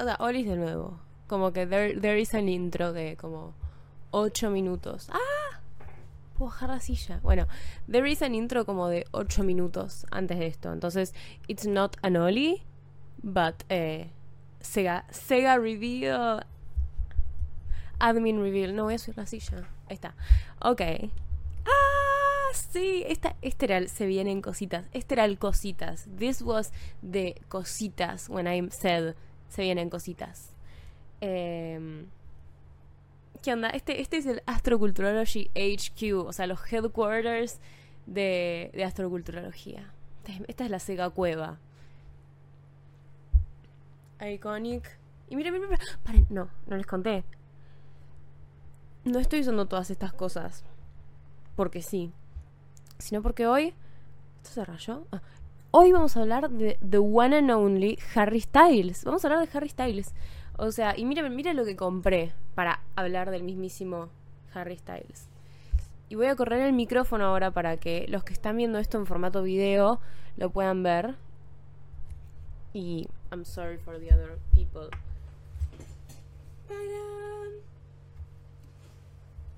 [0.00, 0.98] o sea, de nuevo.
[1.26, 3.54] Como que there, there is an intro de como
[4.12, 5.08] 8 minutos.
[5.12, 5.60] ¡Ah!
[6.36, 7.20] Puedo bajar la silla.
[7.22, 7.46] Bueno,
[7.90, 10.72] there is an intro como de 8 minutos antes de esto.
[10.72, 11.14] Entonces,
[11.48, 12.62] it's not an Oli,
[13.22, 14.10] but eh,
[14.60, 16.44] Sega, Sega Reveal.
[18.00, 18.74] Admin Reveal.
[18.74, 19.68] No voy a subir la silla.
[19.88, 20.14] Ahí está.
[20.60, 20.80] Ok.
[21.66, 23.04] Ah, sí.
[23.06, 24.86] Esta, este era el se vienen cositas.
[24.92, 26.06] Este era el cositas.
[26.16, 29.14] This was the cositas when I said
[29.48, 30.54] se vienen cositas.
[31.20, 32.04] Eh,
[33.42, 33.70] ¿Qué onda?
[33.70, 37.60] Este, este es el Astroculturology HQ, o sea, los headquarters
[38.06, 39.92] de, de astroculturología.
[40.46, 41.58] Esta es la Sega Cueva.
[44.20, 44.98] Iconic.
[45.28, 45.86] Y miren, miren, miren.
[46.02, 47.24] Paren, no, no les conté.
[49.04, 50.64] No estoy usando todas estas cosas
[51.56, 52.12] porque sí,
[52.98, 53.74] sino porque hoy.
[54.36, 55.06] ¿Esto se rayó?
[55.12, 55.22] Ah.
[55.70, 59.04] Hoy vamos a hablar de The One and Only Harry Styles.
[59.04, 60.14] Vamos a hablar de Harry Styles.
[60.56, 64.08] O sea, y miren, miren lo que compré para hablar del mismísimo
[64.54, 65.28] Harry Styles.
[66.08, 69.04] Y voy a correr el micrófono ahora para que los que están viendo esto en
[69.04, 70.00] formato video
[70.38, 71.16] lo puedan ver.
[72.72, 74.88] Y I'm sorry for the other people.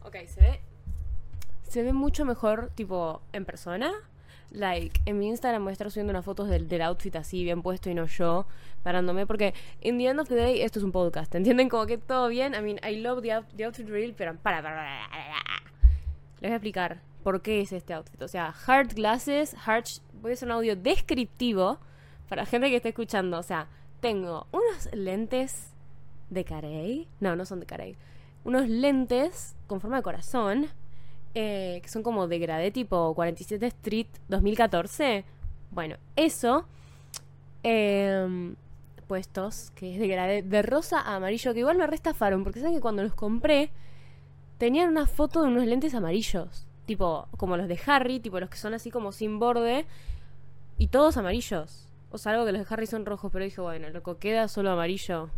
[0.03, 0.61] Ok, se ve.
[1.69, 3.93] Se ve mucho mejor, tipo, en persona.
[4.53, 7.63] Like, en mi Instagram voy a estar subiendo unas fotos del, del outfit así, bien
[7.63, 8.47] puesto y no yo,
[8.83, 9.27] parándome.
[9.27, 11.33] Porque, in the end of the day, esto es un podcast.
[11.35, 11.69] ¿Entienden?
[11.69, 12.55] Como que todo bien.
[12.55, 14.61] I mean, I love the, the outfit real, pero para.
[16.41, 18.21] Les voy a explicar por qué es este outfit.
[18.23, 19.85] O sea, hard glasses, hard.
[20.21, 21.79] Voy a hacer un audio descriptivo
[22.29, 23.39] para gente que esté escuchando.
[23.39, 23.69] O sea,
[24.01, 25.73] tengo unos lentes
[26.31, 27.09] de Carey.
[27.21, 27.97] No, no son de Carey.
[28.45, 30.69] Unos lentes con forma de corazón.
[31.35, 35.25] Eh, que son como degradé tipo 47 Street 2014.
[35.71, 36.67] Bueno, eso.
[37.63, 38.55] Eh,
[39.11, 42.81] puestos, que es degradé de rosa a amarillo, que igual me restafaron, porque saben que
[42.81, 43.71] cuando los compré
[44.57, 46.65] tenían una foto de unos lentes amarillos.
[46.87, 49.85] Tipo, como los de Harry, tipo los que son así como sin borde.
[50.79, 51.89] Y todos amarillos.
[52.13, 54.71] O sea, algo que los de Harry son rojos, pero dije, bueno, loco, queda solo
[54.71, 55.29] amarillo.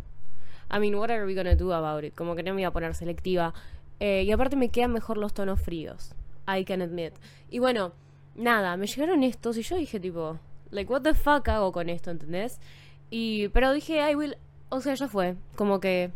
[0.71, 2.13] I mean, what are we gonna do about it?
[2.13, 3.53] Como que no me iba a poner selectiva.
[3.99, 6.13] Eh, y aparte me quedan mejor los tonos fríos.
[6.47, 7.13] I can admit.
[7.49, 7.93] Y bueno,
[8.35, 10.39] nada, me llegaron estos y yo dije tipo,
[10.71, 12.59] like, what the fuck hago con esto, ¿entendés?
[13.09, 14.37] Y, pero dije, I will,
[14.69, 15.35] o sea, ya fue.
[15.55, 16.11] Como que,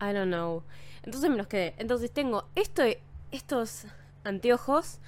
[0.00, 0.62] I don't know.
[1.02, 1.74] Entonces me los quedé.
[1.78, 2.82] Entonces tengo esto,
[3.30, 3.84] estos
[4.24, 4.98] anteojos.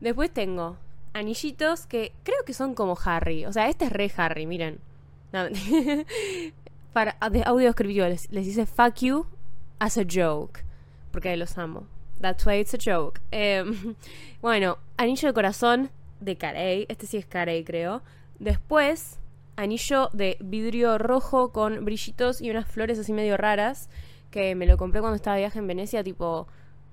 [0.00, 0.76] Después tengo
[1.12, 3.46] anillitos que creo que son como Harry.
[3.46, 4.80] O sea, este es re Harry, miren.
[6.92, 9.26] Para de audio escribió, les, les fuck you
[9.84, 10.64] as a joke.
[11.12, 11.86] Porque los amo.
[12.20, 13.20] That's why it's a joke.
[13.30, 13.64] Eh,
[14.42, 15.90] bueno, anillo de corazón
[16.20, 16.86] de Carey.
[16.88, 18.02] Este sí es Carey, creo.
[18.38, 19.18] Después,
[19.56, 23.90] anillo de vidrio rojo con brillitos y unas flores así medio raras.
[24.30, 26.48] Que me lo compré cuando estaba de viaje en Venecia, tipo.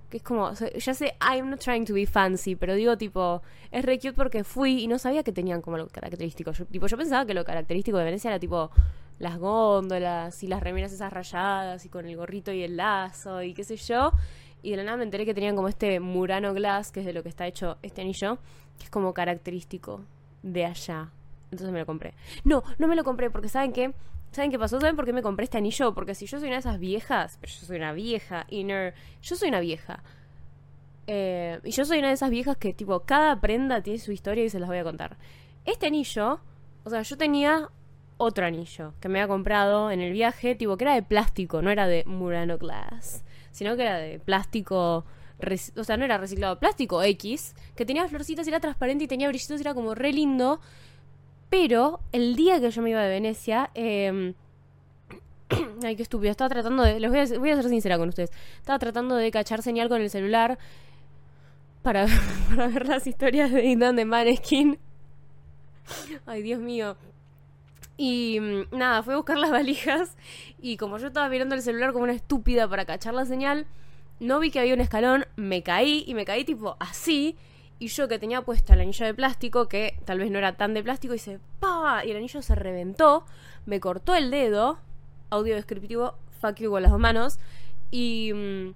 [0.10, 0.52] Que es como.
[0.54, 3.42] Ya sé, I'm not trying to be fancy, pero digo, tipo.
[3.72, 6.52] Es re cute porque fui y no sabía que tenían como lo característico.
[6.70, 8.70] Tipo, yo pensaba que lo característico de Venecia era tipo
[9.22, 13.54] las góndolas y las remeras esas rayadas y con el gorrito y el lazo y
[13.54, 14.12] qué sé yo.
[14.64, 17.14] Y de la nada me enteré que tenían como este Murano Glass, que es de
[17.14, 18.40] lo que está hecho este anillo,
[18.78, 20.02] que es como característico
[20.42, 21.12] de allá.
[21.46, 22.16] Entonces me lo compré.
[22.44, 23.94] No, no me lo compré porque ¿saben qué?
[24.32, 24.80] ¿Saben qué pasó?
[24.80, 25.94] ¿Saben por qué me compré este anillo?
[25.94, 29.36] Porque si yo soy una de esas viejas, pero yo soy una vieja, inner, yo
[29.36, 30.02] soy una vieja.
[31.06, 34.44] Eh, y yo soy una de esas viejas que tipo, cada prenda tiene su historia
[34.44, 35.18] y se las voy a contar.
[35.66, 36.40] Este anillo,
[36.86, 37.70] o sea, yo tenía
[38.22, 41.72] otro anillo que me había comprado en el viaje, tipo que era de plástico, no
[41.72, 45.06] era de Murano Glass, sino que era de plástico,
[45.76, 49.60] o sea, no era reciclado, plástico X, que tenía florcitas, era transparente y tenía brillitos,
[49.60, 50.60] era como re lindo.
[51.50, 54.34] Pero el día que yo me iba de Venecia, eh,
[55.84, 58.32] ay, qué estúpido, estaba tratando de, les voy a, voy a ser sincera con ustedes,
[58.58, 60.60] estaba tratando de cachar señal con el celular
[61.82, 62.06] para,
[62.50, 64.80] para ver las historias de Indan de Maneskin.
[66.26, 66.96] Ay, Dios mío.
[67.98, 70.16] Y mm, nada, fui a buscar las valijas
[70.60, 73.68] y como yo estaba mirando el celular como una estúpida para cachar la señal,
[74.20, 77.38] no vi que había un escalón, me caí y me caí tipo así.
[77.80, 80.76] Y yo que tenía puesto el anillo de plástico, que tal vez no era tan
[80.76, 82.06] de plástico, hice ¡pa!
[82.06, 83.26] Y el anillo se reventó,
[83.66, 84.78] me cortó el dedo,
[85.32, 87.40] audio descriptivo, fuck you con las dos manos.
[87.90, 88.74] Y, mm,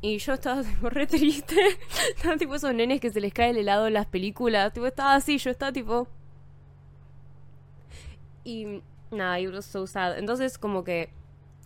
[0.00, 1.56] y yo estaba tipo re triste.
[2.16, 4.72] estaba tipo esos nenes que se les cae el helado en las películas.
[4.72, 6.08] Tipo, estaba así, yo estaba tipo.
[8.48, 9.84] Y nada, it was so.
[10.16, 11.10] Entonces, como que,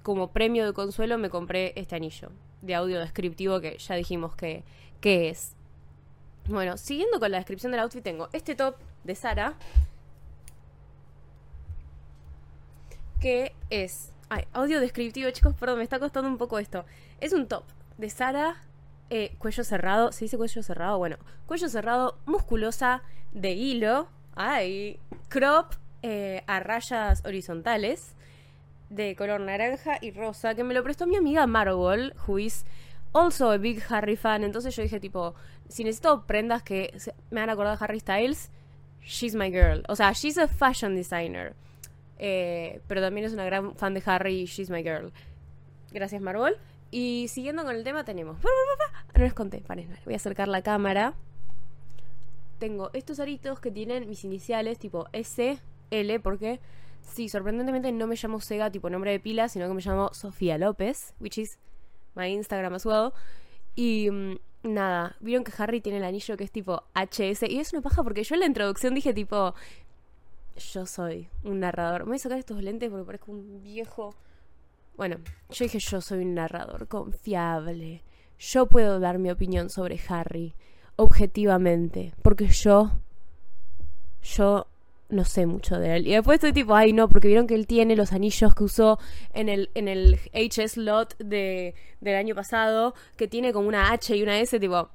[0.02, 4.64] como premio de consuelo, me compré este anillo de audio descriptivo que ya dijimos que,
[5.00, 5.54] que es.
[6.48, 8.74] Bueno, siguiendo con la descripción del outfit, tengo este top
[9.04, 9.54] de Sara.
[13.20, 14.12] que es...
[14.28, 16.84] Ay, audio descriptivo, chicos, perdón, me está costando un poco esto.
[17.20, 17.62] Es un top
[17.96, 18.56] de Sara,
[19.08, 20.98] eh, cuello cerrado, ¿se dice cuello cerrado?
[20.98, 28.14] Bueno, cuello cerrado, musculosa, de hilo, ay, crop eh, a rayas horizontales,
[28.90, 32.64] de color naranja y rosa, que me lo prestó mi amiga Marvel, who is
[33.12, 34.44] also a big Harry fan.
[34.44, 35.34] Entonces yo dije, tipo,
[35.68, 36.94] si necesito prendas que
[37.30, 38.50] me han acordado de Harry Styles,
[39.02, 39.82] she's my girl.
[39.88, 41.54] O sea, she's a fashion designer.
[42.18, 45.12] Eh, pero también es una gran fan de Harry, she's my girl.
[45.90, 46.56] Gracias, Marvel.
[46.90, 48.36] Y siguiendo con el tema, tenemos.
[49.14, 51.14] No les conté, paren, voy a acercar la cámara.
[52.58, 55.58] Tengo estos aritos que tienen mis iniciales, tipo S,
[55.92, 56.60] L, porque
[57.00, 60.58] sí, sorprendentemente no me llamo Sega, tipo nombre de pila, sino que me llamo Sofía
[60.58, 61.58] López, which is
[62.14, 63.12] my Instagram as well.
[63.74, 67.42] Y mm, nada, vieron que Harry tiene el anillo que es tipo HS.
[67.48, 69.54] Y es una paja porque yo en la introducción dije tipo,
[70.56, 72.00] yo soy un narrador.
[72.02, 74.14] Me voy a sacar estos lentes porque parezco un viejo.
[74.96, 75.18] Bueno,
[75.50, 78.02] yo dije yo soy un narrador confiable.
[78.38, 80.54] Yo puedo dar mi opinión sobre Harry
[80.96, 82.14] objetivamente.
[82.22, 82.92] Porque yo...
[84.22, 84.68] Yo
[85.12, 86.06] no sé mucho de él.
[86.08, 88.98] Y después estoy tipo, ay no, porque vieron que él tiene los anillos que usó
[89.32, 90.18] en el, en el
[90.76, 94.88] lot de, del año pasado, que tiene como una H y una S, tipo.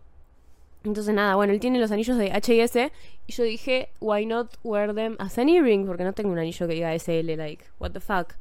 [0.84, 2.92] Entonces nada, bueno, él tiene los anillos de H y S.
[3.28, 5.86] Y yo dije, why not wear them as an earring?
[5.86, 8.34] Porque no tengo un anillo que diga SL, like, what the fuck.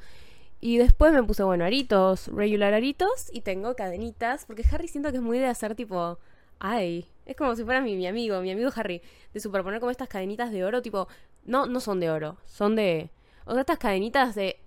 [0.60, 5.16] Y después me puse, bueno, aritos, regular aritos, y tengo cadenitas, porque Harry siento que
[5.16, 6.18] es muy de hacer tipo,
[6.58, 9.02] ay, es como si fuera mi, mi amigo, mi amigo Harry,
[9.34, 11.08] de superponer como estas cadenitas de oro, tipo,
[11.46, 13.10] no, no son de oro, son de.
[13.44, 14.60] O sea, estas cadenitas de.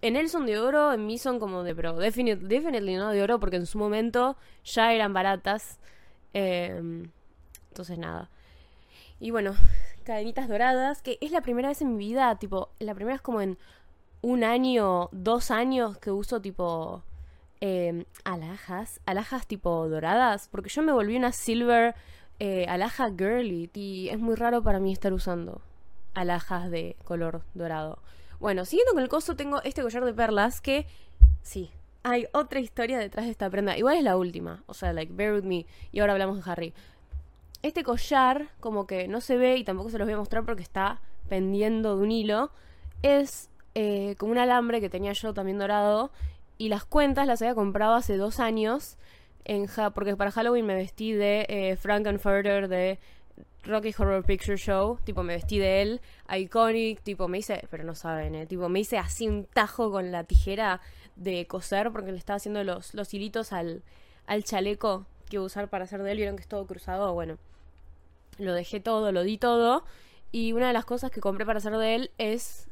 [0.00, 1.74] En él son de oro, en mí son como de.
[1.74, 5.78] Pero definitely, definitely no de oro, porque en su momento ya eran baratas.
[6.32, 7.10] Em,
[7.68, 8.30] entonces, nada.
[9.20, 9.54] Y bueno,
[10.04, 13.40] cadenitas doradas, que es la primera vez en mi vida, tipo, la primera es como
[13.40, 13.58] en
[14.22, 17.02] un año, dos años que uso tipo
[17.60, 21.94] eh, alhajas, alhajas tipo doradas, porque yo me volví una silver
[22.38, 25.62] eh, alhaja girly y es muy raro para mí estar usando
[26.14, 27.98] alhajas de color dorado.
[28.40, 30.86] Bueno, siguiendo con el coso, tengo este collar de perlas que,
[31.42, 31.70] sí,
[32.02, 33.76] hay otra historia detrás de esta prenda.
[33.76, 35.66] Igual es la última, o sea, like, bear with me.
[35.92, 36.74] Y ahora hablamos de Harry.
[37.62, 40.62] Este collar, como que no se ve y tampoco se los voy a mostrar porque
[40.62, 42.50] está pendiendo de un hilo,
[43.02, 46.10] es eh, como un alambre que tenía yo también dorado.
[46.58, 48.96] Y las cuentas las había comprado hace dos años.
[49.46, 52.98] En porque para Halloween me vestí de eh, Frankenfurter de
[53.66, 56.00] Rocky Horror Picture Show, tipo me vestí de él,
[56.30, 60.12] Iconic, tipo me hice, pero no saben, eh, tipo me hice así un tajo con
[60.12, 60.80] la tijera
[61.16, 63.82] de coser porque le estaba haciendo los, los hilitos al,
[64.26, 67.14] al chaleco que iba a usar para hacer de él, vieron que es todo cruzado,
[67.14, 67.38] bueno,
[68.38, 69.84] lo dejé todo, lo di todo,
[70.30, 72.68] y una de las cosas que compré para hacer de él es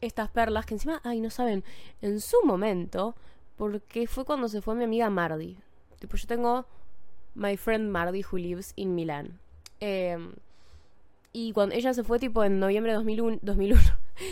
[0.00, 1.62] estas perlas que encima, ay, no saben,
[2.00, 3.14] en su momento,
[3.56, 5.58] porque fue cuando se fue mi amiga Mardi,
[5.98, 6.64] tipo yo tengo
[7.34, 9.41] my friend Mardi who lives in Milan
[9.84, 10.34] Em,
[11.32, 13.82] y cuando ella se fue tipo en noviembre de 2001, 2001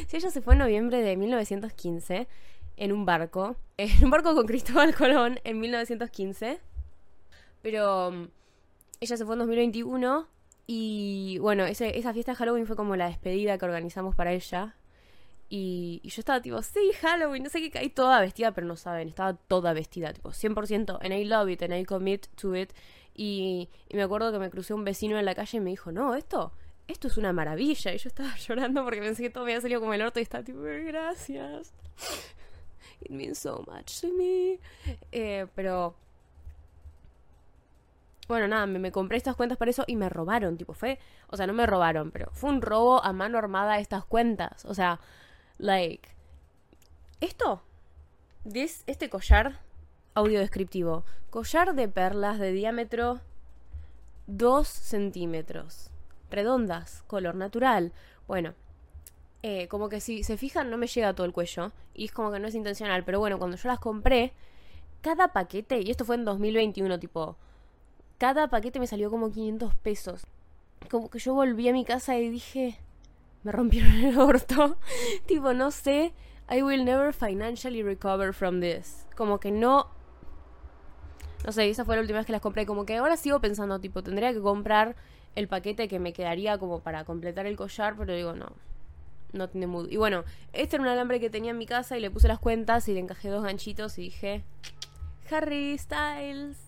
[0.07, 2.29] si ella se fue en noviembre de 1915
[2.77, 6.61] en un barco, en un barco con Cristóbal Colón en 1915,
[7.63, 8.29] pero em,
[9.01, 10.29] ella se fue en 2021
[10.69, 14.77] y bueno, esa fiesta de Halloween fue como la despedida que organizamos para ella.
[15.49, 19.09] Y, yo estaba tipo, sí, Halloween, no sé qué, caí toda vestida, pero no saben,
[19.09, 22.73] estaba toda vestida, tipo, 100%, and I love it, and I commit to it.
[23.15, 26.15] Y, me acuerdo que me crucé un vecino en la calle y me dijo, no,
[26.15, 26.53] esto,
[26.89, 27.93] esto es una maravilla.
[27.93, 30.23] Y yo estaba llorando porque pensé que todo me había salido como el orto y
[30.23, 31.73] estaba tipo, gracias.
[33.03, 34.59] It means so much to me.
[35.13, 35.95] Eh, pero...
[38.29, 41.01] Bueno, nada, me, me, compré estas cuentas para eso y me robaron, tipo, fue,
[41.31, 44.65] o sea, no me robaron, pero fue un robo a mano armada estas cuentas.
[44.67, 45.01] O sea,
[45.59, 46.09] like,
[47.21, 47.61] esto,
[48.51, 49.59] this, este collar
[50.21, 51.03] Audio descriptivo.
[51.31, 53.21] Collar de perlas de diámetro
[54.27, 55.91] 2 centímetros.
[56.31, 57.95] Redondas, color natural.
[58.29, 58.53] Bueno,
[59.43, 61.73] eh, como que si se fijan no me llega todo el cuello.
[61.95, 63.03] Y es como que no es intencional.
[63.03, 64.35] Pero bueno, cuando yo las compré,
[65.01, 67.39] cada paquete, y esto fue en 2021, tipo,
[68.19, 70.27] cada paquete me salió como 500 pesos.
[70.91, 72.79] Como que yo volví a mi casa y dije,
[73.43, 74.77] me rompieron el orto.
[75.25, 76.13] tipo, no sé,
[76.51, 79.07] I will never financially recover from this.
[79.17, 79.99] Como que no
[81.45, 82.67] no sé, esa fue la última vez que las compré.
[82.67, 84.97] Como que ahora sigo pensando, tipo, tendría que comprar
[85.37, 88.53] el paquete que me quedaría como para completar el collar, pero digo, no.
[89.33, 89.89] No tiene mood.
[89.91, 92.41] Y bueno, este era un alambre que tenía en mi casa y le puse las
[92.41, 94.43] cuentas y le encajé dos ganchitos y dije,
[95.31, 96.59] Harry Styles.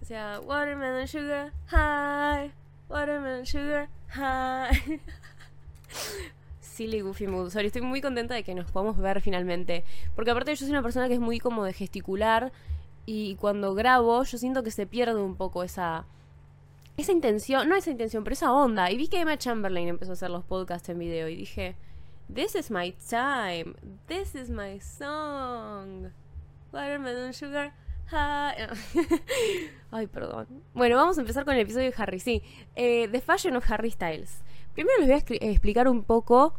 [0.00, 2.52] O sea, Watermelon Sugar High.
[2.88, 5.00] Watermelon Sugar High.
[6.76, 7.50] silly goofy mood.
[7.50, 9.84] Sorry, estoy muy contenta de que nos podamos ver finalmente.
[10.14, 12.52] Porque aparte yo soy una persona que es muy como de gesticular.
[13.06, 16.04] Y cuando grabo, yo siento que se pierde un poco esa.
[16.96, 18.90] Esa intención, no esa intención, pero esa onda.
[18.90, 21.28] Y vi que Emma Chamberlain empezó a hacer los podcasts en video.
[21.28, 21.76] Y dije,
[22.32, 23.74] This is my time.
[24.08, 26.10] This is my song.
[26.72, 27.72] Watermelon Sugar.
[29.90, 30.46] Ay, perdón.
[30.74, 32.20] Bueno, vamos a empezar con el episodio de Harry.
[32.20, 32.42] Sí,
[32.74, 34.42] eh, The Fashion of Harry Styles.
[34.74, 36.54] Primero les voy a explicar un poco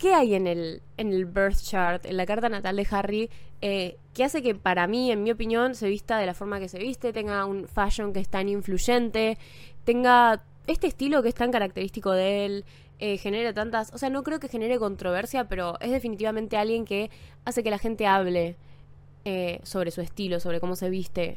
[0.00, 3.30] qué hay en el, en el birth chart, en la carta natal de Harry,
[3.60, 6.70] eh, que hace que para mí, en mi opinión, se vista de la forma que
[6.70, 9.36] se viste, tenga un fashion que es tan influyente,
[9.84, 12.64] tenga este estilo que es tan característico de él,
[12.98, 13.92] eh, genere tantas...
[13.92, 17.10] O sea, no creo que genere controversia, pero es definitivamente alguien que
[17.44, 18.56] hace que la gente hable
[19.26, 21.36] eh, sobre su estilo, sobre cómo se viste.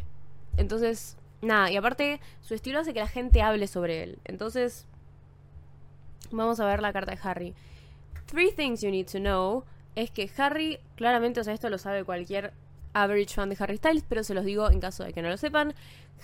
[0.55, 4.19] Entonces, nada, y aparte, su estilo hace que la gente hable sobre él.
[4.23, 4.85] Entonces,
[6.31, 7.53] vamos a ver la carta de Harry.
[8.25, 9.65] Three things you need to know
[9.95, 12.53] es que Harry, claramente, o sea, esto lo sabe cualquier
[12.93, 15.37] average fan de Harry Styles, pero se los digo en caso de que no lo
[15.37, 15.73] sepan.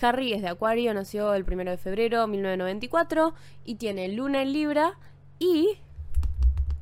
[0.02, 3.34] Harry es de Acuario, nació el 1 de febrero de 1994
[3.66, 4.98] y tiene luna en Libra
[5.40, 5.80] y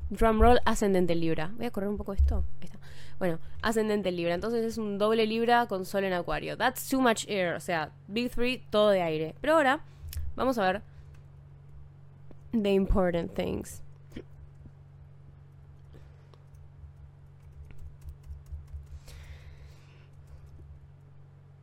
[0.10, 1.52] drumroll ascendente en Libra.
[1.58, 2.44] Voy a correr un poco esto.
[2.60, 2.80] Ahí está.
[3.18, 4.36] Bueno, ascendente en Libra.
[4.36, 6.58] Entonces es un doble Libra con Sol en Acuario.
[6.58, 7.56] That's too much air.
[7.56, 9.36] O sea, Big Three, todo de aire.
[9.42, 9.82] Pero ahora,
[10.36, 10.82] vamos a ver.
[12.52, 13.82] The important things.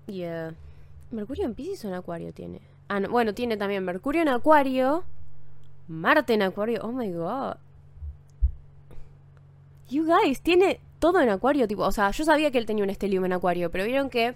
[0.06, 0.54] Yeah.
[1.11, 2.61] Mercurio en Pisces o en Acuario tiene.
[2.88, 5.04] Ah, bueno, tiene también Mercurio en Acuario.
[5.88, 6.80] Marte en Acuario.
[6.82, 7.56] Oh my god.
[9.88, 12.88] You guys, tiene todo en acuario, tipo, o sea, yo sabía que él tenía un
[12.88, 14.34] estelium en acuario, pero vieron que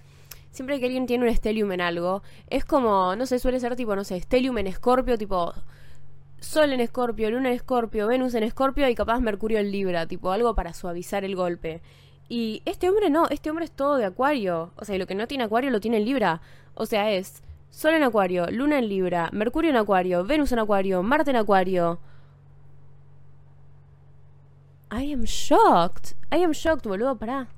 [0.51, 3.97] siempre que alguien tiene un estelium en algo, es como, no sé, suele ser tipo,
[3.97, 5.55] no sé, estelium en escorpio, tipo,
[6.41, 10.31] Sol en escorpio, Luna en escorpio, Venus en escorpio y capaz Mercurio en Libra, tipo,
[10.31, 11.81] algo para suavizar el golpe.
[12.29, 15.15] Y este hombre no, este hombre es todo de acuario, o sea, y lo que
[15.15, 16.43] no tiene acuario lo tiene en Libra,
[16.75, 21.03] o sea, es Sol en acuario, Luna en Libra, Mercurio en acuario, Venus en acuario,
[21.03, 21.99] Marte en acuario.
[24.91, 26.15] I am shocked.
[26.33, 27.49] I am shocked, boludo, pará.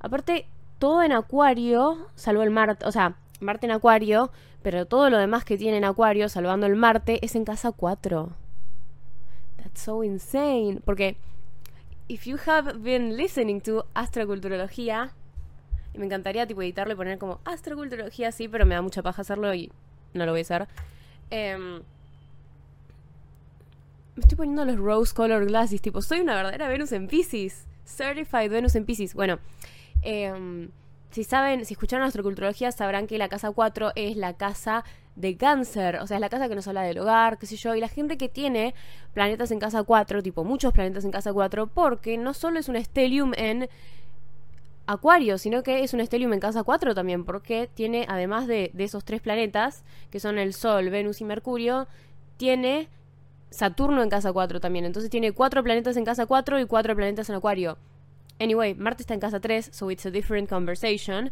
[0.00, 0.46] Aparte,
[0.78, 4.30] todo en Acuario, salvo el Marte, o sea, Marte en Acuario,
[4.62, 8.32] pero todo lo demás que tiene en Acuario, salvando el Marte, es en casa 4.
[9.62, 10.80] That's so insane.
[10.84, 11.16] Porque,
[12.08, 15.12] if you have been listening to astroculturología,
[15.92, 19.22] y me encantaría tipo editarlo y poner como astroculturología, sí, pero me da mucha paja
[19.22, 19.70] hacerlo y
[20.12, 20.68] no lo voy a hacer.
[21.30, 21.56] Eh,
[24.16, 27.66] me estoy poniendo los rose color glasses, tipo, soy una verdadera Venus en Pisces.
[27.84, 29.14] Certified Venus en Pisces.
[29.14, 29.40] Bueno,
[30.02, 30.70] em,
[31.14, 34.82] si saben, si escucharon astroculturología, sabrán que la casa 4 es la casa
[35.14, 37.72] de cáncer, o sea, es la casa que nos habla del hogar, qué sé yo,
[37.76, 38.74] y la gente que tiene
[39.12, 42.74] planetas en casa 4, tipo muchos planetas en casa 4, porque no solo es un
[42.82, 43.68] stellium en
[44.88, 48.82] Acuario, sino que es un stellium en casa 4 también, porque tiene, además de, de
[48.82, 51.86] esos tres planetas, que son el Sol, Venus y Mercurio,
[52.38, 52.88] tiene
[53.50, 54.84] Saturno en casa 4 también.
[54.84, 57.78] Entonces tiene cuatro planetas en casa 4 y cuatro planetas en Acuario.
[58.40, 61.30] Anyway, Marte está en casa 3, so it's a different conversation.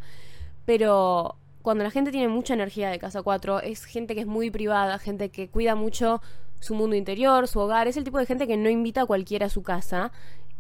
[0.65, 4.51] Pero cuando la gente tiene mucha energía de casa 4, es gente que es muy
[4.51, 6.21] privada, gente que cuida mucho
[6.61, 7.89] su mundo interior, su hogar.
[7.89, 10.13] Es el tipo de gente que no invita a cualquiera a su casa.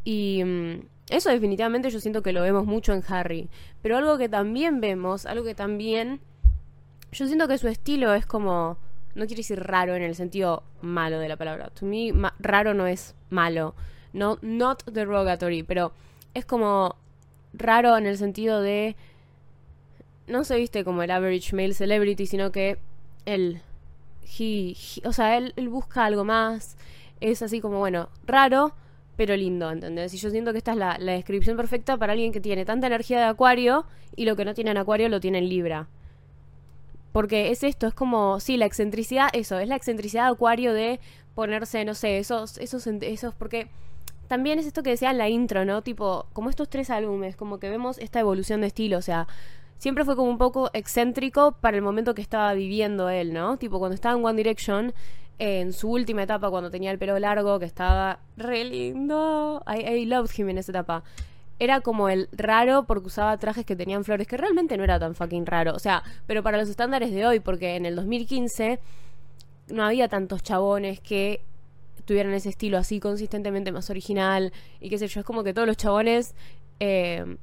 [0.04, 3.48] Y mm, eso definitivamente yo siento que lo vemos mucho en Harry.
[3.82, 6.20] Pero algo que también vemos, algo que también...
[7.12, 8.78] Yo siento que su estilo es como
[9.14, 11.70] no quiero decir raro en el sentido malo de la palabra.
[11.70, 13.74] To me, raro no es malo.
[14.12, 15.92] No, not derogatory, pero
[16.34, 16.96] es como
[17.52, 18.96] raro en el sentido de.
[20.26, 22.78] No se viste como el average male celebrity, sino que
[23.24, 23.60] él.
[25.04, 26.76] O sea, él, busca algo más.
[27.20, 28.74] Es así como, bueno, raro,
[29.16, 30.14] pero lindo, ¿entendés?
[30.14, 32.86] Y yo siento que esta es la, la descripción perfecta para alguien que tiene tanta
[32.86, 33.84] energía de acuario
[34.16, 35.88] y lo que no tiene en acuario lo tiene en libra.
[37.12, 40.98] Porque es esto, es como, sí, la excentricidad, eso, es la excentricidad de Acuario de
[41.34, 43.68] ponerse, no sé, esos, esos, esos, porque
[44.28, 45.82] también es esto que decía en la intro, ¿no?
[45.82, 49.26] Tipo, como estos tres álbumes, como que vemos esta evolución de estilo, o sea,
[49.78, 53.56] siempre fue como un poco excéntrico para el momento que estaba viviendo él, ¿no?
[53.58, 54.94] Tipo, cuando estaba en One Direction,
[55.38, 60.06] en su última etapa, cuando tenía el pelo largo, que estaba re lindo, I, I
[60.06, 61.02] loved him en esa etapa
[61.62, 65.14] era como el raro porque usaba trajes que tenían flores, que realmente no era tan
[65.14, 65.74] fucking raro.
[65.74, 68.80] O sea, pero para los estándares de hoy, porque en el 2015
[69.68, 71.40] no había tantos chabones que
[72.12, 75.20] tuvieran ese estilo así consistentemente más original y qué sé yo.
[75.20, 76.34] Es como que todos los chabones
[76.78, 77.38] eh,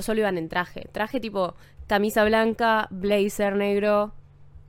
[0.00, 0.86] solo iban en traje.
[0.92, 1.56] Traje tipo
[1.88, 4.12] camisa blanca, blazer negro,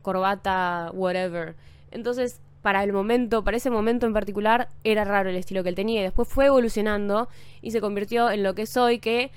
[0.02, 1.56] corbata, whatever.
[1.92, 5.76] Entonces, para el momento, para ese momento en particular, era raro el estilo que él
[5.76, 6.00] tenía.
[6.00, 7.30] Y después fue evolucionando
[7.62, 9.30] y se convirtió en lo que soy, que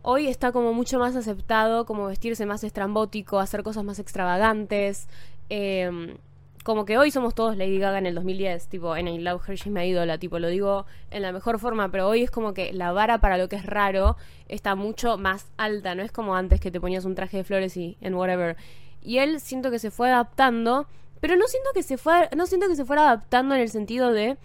[0.00, 5.06] hoy está como mucho más aceptado, como vestirse más estrambótico, hacer cosas más extravagantes.
[5.50, 6.16] Em,
[6.64, 9.56] como que hoy somos todos Lady Gaga en el 2010, tipo, en I Love Her,
[9.56, 12.72] She's My Idola, tipo, lo digo en la mejor forma, pero hoy es como que
[12.72, 14.16] la vara para lo que es raro
[14.48, 17.76] está mucho más alta, no es como antes que te ponías un traje de flores
[17.76, 18.56] y en whatever.
[19.02, 20.86] Y él siento que se fue adaptando,
[21.20, 24.12] pero no siento que se fue, no siento que se fuera adaptando en el sentido
[24.12, 24.36] de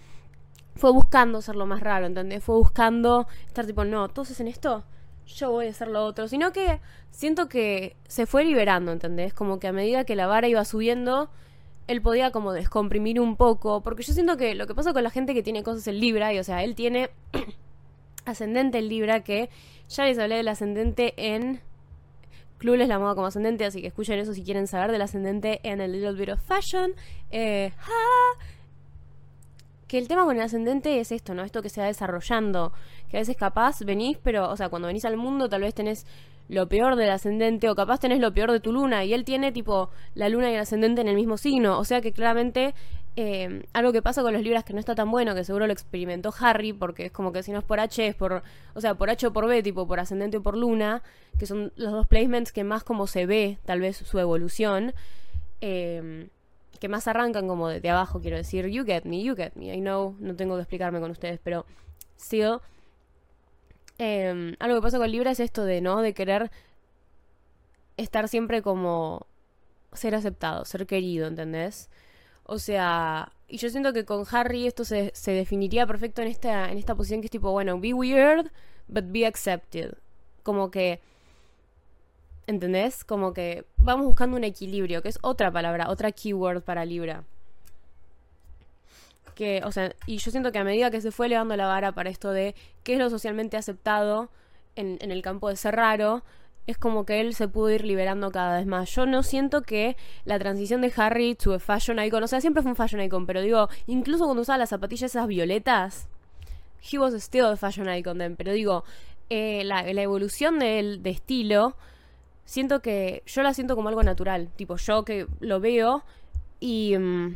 [0.76, 2.44] fue buscando ser lo más raro, ¿entendés?
[2.44, 4.84] Fue buscando estar tipo, no, todos hacen esto,
[5.26, 6.80] yo voy a hacer lo otro, sino que
[7.12, 9.34] siento que se fue liberando, ¿entendés?
[9.34, 11.30] Como que a medida que la vara iba subiendo,
[11.88, 15.12] él podía como descomprimir un poco, porque yo siento que lo que pasa con la
[15.12, 17.10] gente que tiene cosas en Libra, y o sea, él tiene
[18.26, 19.50] ascendente en Libra, que
[19.88, 21.62] ya les hablé del ascendente en
[22.58, 25.82] Clueless la moda como ascendente, así que escuchen eso si quieren saber del ascendente en
[25.82, 26.94] el Little Bit of Fashion.
[27.30, 27.72] Eh,
[29.88, 31.44] que el tema con el ascendente es esto, ¿no?
[31.44, 32.74] Esto que se va desarrollando,
[33.10, 36.06] que a veces capaz venís, pero, o sea, cuando venís al mundo tal vez tenés
[36.48, 39.52] lo peor del ascendente o capaz tenés lo peor de tu luna y él tiene
[39.52, 41.80] tipo la luna y el ascendente en el mismo signo.
[41.80, 42.76] O sea que claramente
[43.16, 45.74] eh, algo que pasa con los libras que no está tan bueno, que seguro lo
[45.74, 48.96] experimentó Harry, porque es como que si no es por H, es por, o sea,
[48.96, 51.02] por H o por B, tipo por ascendente o por luna,
[51.40, 54.94] que son los dos placements que más como se ve tal vez su evolución.
[55.62, 56.28] Eh,
[56.80, 59.80] que más arrancan como de, abajo, quiero decir, you get me, you get me, I
[59.80, 61.66] know, no tengo que explicarme con ustedes, pero
[62.20, 62.60] still,
[63.98, 66.02] Em, algo que pasa con Libra es esto de, ¿no?
[66.02, 66.52] De querer
[67.98, 69.28] estar siempre como
[69.94, 71.90] ser aceptado, ser querido, ¿entendés?
[72.44, 76.72] O sea, y yo siento que con Harry esto se, se, definiría perfecto en esta,
[76.72, 78.52] en esta posición que es tipo, bueno, be weird,
[78.88, 79.94] but be accepted.
[80.44, 81.02] Como que,
[82.48, 83.04] ¿entendés?
[83.04, 87.24] Como que vamos buscando un equilibrio, que es otra palabra, otra keyword para Libra
[89.36, 91.92] que, o sea, y yo siento que a medida que se fue elevando la vara
[91.92, 94.30] para esto de qué es lo socialmente aceptado
[94.76, 96.24] en, el campo de ser raro,
[96.66, 98.90] es como que él se pudo ir liberando cada vez más.
[98.96, 102.64] Yo no siento que la transición de Harry to a fashion icon, o sea, siempre
[102.64, 106.08] fue un fashion icon, pero digo, incluso cuando usaba las zapatillas esas violetas,
[106.92, 108.84] he was still a fashion icon then, pero digo,
[109.30, 111.76] eh, la, la, evolución de, de estilo,
[112.46, 116.04] siento que yo la siento como algo natural, tipo yo que lo veo
[116.60, 116.98] y...
[116.98, 117.36] Mm,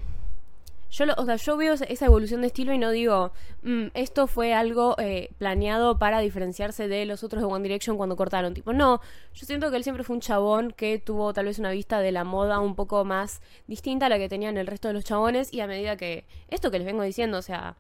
[0.92, 4.56] yo, o sea, yo veo esa evolución de estilo y no digo, mm, esto fue
[4.56, 8.56] algo eh, planeado para diferenciarse de los otros de One Direction cuando cortaron.
[8.56, 9.00] Tipo, no,
[9.36, 12.12] yo siento que él siempre fue un chabón que tuvo tal vez una vista de
[12.12, 15.54] la moda un poco más distinta a la que tenían el resto de los chabones
[15.54, 17.76] y a medida que, esto que les vengo diciendo, o sea,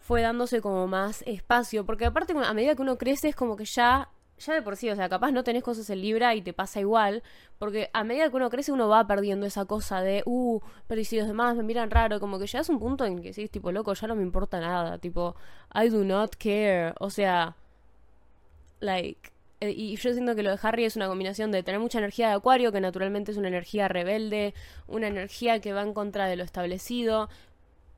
[0.00, 3.64] fue dándose como más espacio, porque aparte a medida que uno crece es como que
[3.64, 6.52] ya ya de por sí, o sea, capaz no tenés cosas en Libra y te
[6.52, 7.22] pasa igual,
[7.58, 11.18] porque a medida que uno crece uno va perdiendo esa cosa de, uh, pero si
[11.18, 13.72] los demás me miran raro, como que ya es un punto en que sí, tipo,
[13.72, 15.36] loco, ya no me importa nada, tipo,
[15.74, 17.56] I do not care, o sea,
[18.80, 21.98] like, eh, y yo siento que lo de Harry es una combinación de tener mucha
[21.98, 24.54] energía de Acuario, que naturalmente es una energía rebelde,
[24.86, 27.28] una energía que va en contra de lo establecido,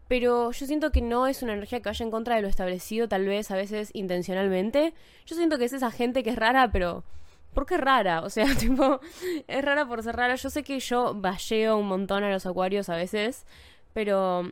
[0.09, 3.09] pero yo siento que no es una energía que vaya en contra de lo establecido,
[3.09, 4.94] tal vez a veces intencionalmente.
[5.27, 7.05] Yo siento que es esa gente que es rara, pero
[7.53, 8.23] ¿por qué rara?
[8.23, 9.01] O sea, tipo,
[9.47, 10.35] es rara por ser rara.
[10.37, 13.44] Yo sé que yo valleo un montón a los acuarios a veces,
[13.92, 14.51] pero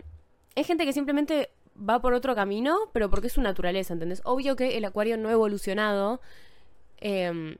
[0.54, 4.20] es gente que simplemente va por otro camino, pero porque es su naturaleza, ¿entendés?
[4.24, 6.20] Obvio que el acuario no ha evolucionado.
[7.00, 7.56] Eh,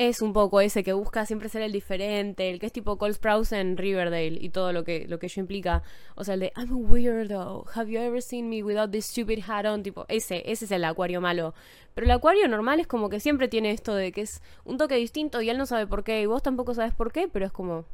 [0.00, 3.12] es un poco ese que busca siempre ser el diferente, el que es tipo Cole
[3.12, 5.82] Sprouse en Riverdale y todo lo que, lo que ello implica.
[6.14, 9.40] O sea, el de I'm a weirdo, have you ever seen me without this stupid
[9.46, 9.82] hat on?
[9.82, 11.52] Tipo, ese, ese es el acuario malo.
[11.92, 14.94] Pero el acuario normal es como que siempre tiene esto de que es un toque
[14.94, 17.52] distinto y él no sabe por qué y vos tampoco sabes por qué, pero es
[17.52, 17.84] como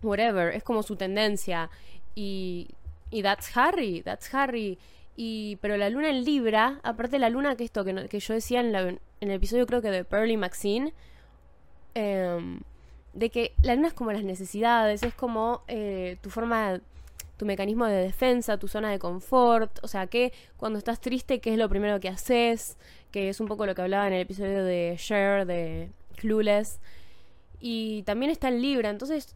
[0.00, 1.70] whatever, es como su tendencia.
[2.14, 2.68] Y,
[3.10, 4.78] y that's Harry, that's Harry.
[5.20, 8.60] Y, pero la luna en Libra, aparte la luna que esto que, que yo decía
[8.60, 10.94] en, la, en, el episodio creo que de Pearly Maxine,
[11.96, 12.60] eh,
[13.14, 16.80] de que la luna es como las necesidades, es como eh, tu forma,
[17.36, 21.50] tu mecanismo de defensa, tu zona de confort, o sea, que cuando estás triste, ¿qué
[21.50, 22.76] es lo primero que haces?
[23.10, 26.78] Que es un poco lo que hablaba en el episodio de Share, de Clueless.
[27.58, 29.34] Y también está en Libra, entonces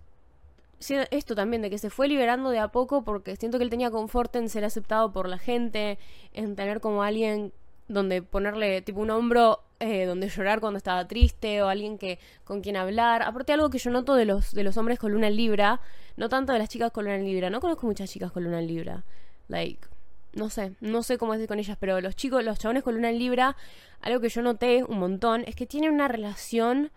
[1.11, 3.91] esto también, de que se fue liberando de a poco porque siento que él tenía
[3.91, 5.99] confort en ser aceptado por la gente,
[6.33, 7.53] en tener como alguien
[7.89, 12.61] donde ponerle tipo un hombro eh, donde llorar cuando estaba triste o alguien que con
[12.61, 13.23] quien hablar.
[13.23, 15.81] Aparte algo que yo noto de los de los hombres con luna libra,
[16.17, 17.51] no tanto de las chicas con luna libra.
[17.51, 19.05] No conozco muchas chicas con luna libra.
[19.49, 19.89] Like,
[20.35, 23.13] no sé, no sé cómo es con ellas, pero los chicos, los chabones con luna
[23.13, 23.57] libra,
[24.01, 26.91] algo que yo noté un montón es que tienen una relación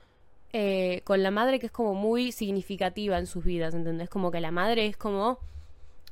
[0.57, 4.09] eh, con la madre que es como muy significativa en sus vidas, ¿entendés?
[4.09, 5.37] Como que la madre es como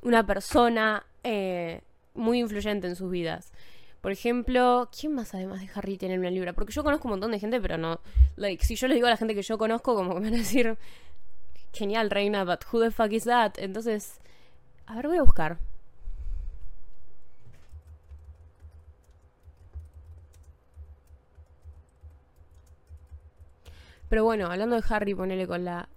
[0.02, 1.80] una persona eh,
[2.14, 3.54] muy influyente en sus vidas.
[4.02, 6.52] Por ejemplo, ¿quién más además de Harry tiene una libra?
[6.52, 8.02] Porque yo conozco un montón de gente, pero no.
[8.36, 10.34] Like, si yo les digo a la gente que yo conozco, como que me van
[10.34, 10.78] a decir,
[11.72, 13.54] genial, reina, but who the fuck is that?
[13.60, 14.20] Entonces,
[14.88, 15.58] a ver, voy a buscar.
[24.14, 25.90] Pero bueno, hablando de Harry, ponele con la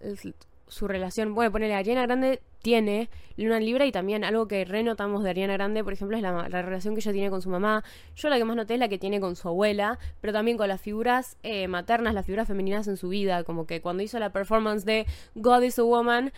[0.69, 1.35] su relación.
[1.35, 5.85] Bueno, ponele Ariana Grande tiene Luna Libra y también algo que renotamos de Ariana Grande,
[5.85, 7.85] por ejemplo, es la, relación que ella tiene con su mamá.
[8.15, 10.67] Yo la que más noté es la que tiene con su abuela, pero también con
[10.67, 13.45] las figuras eh, maternas, las figuras femeninas en su vida.
[13.45, 16.33] Como que cuando hizo la performance de God is a Woman,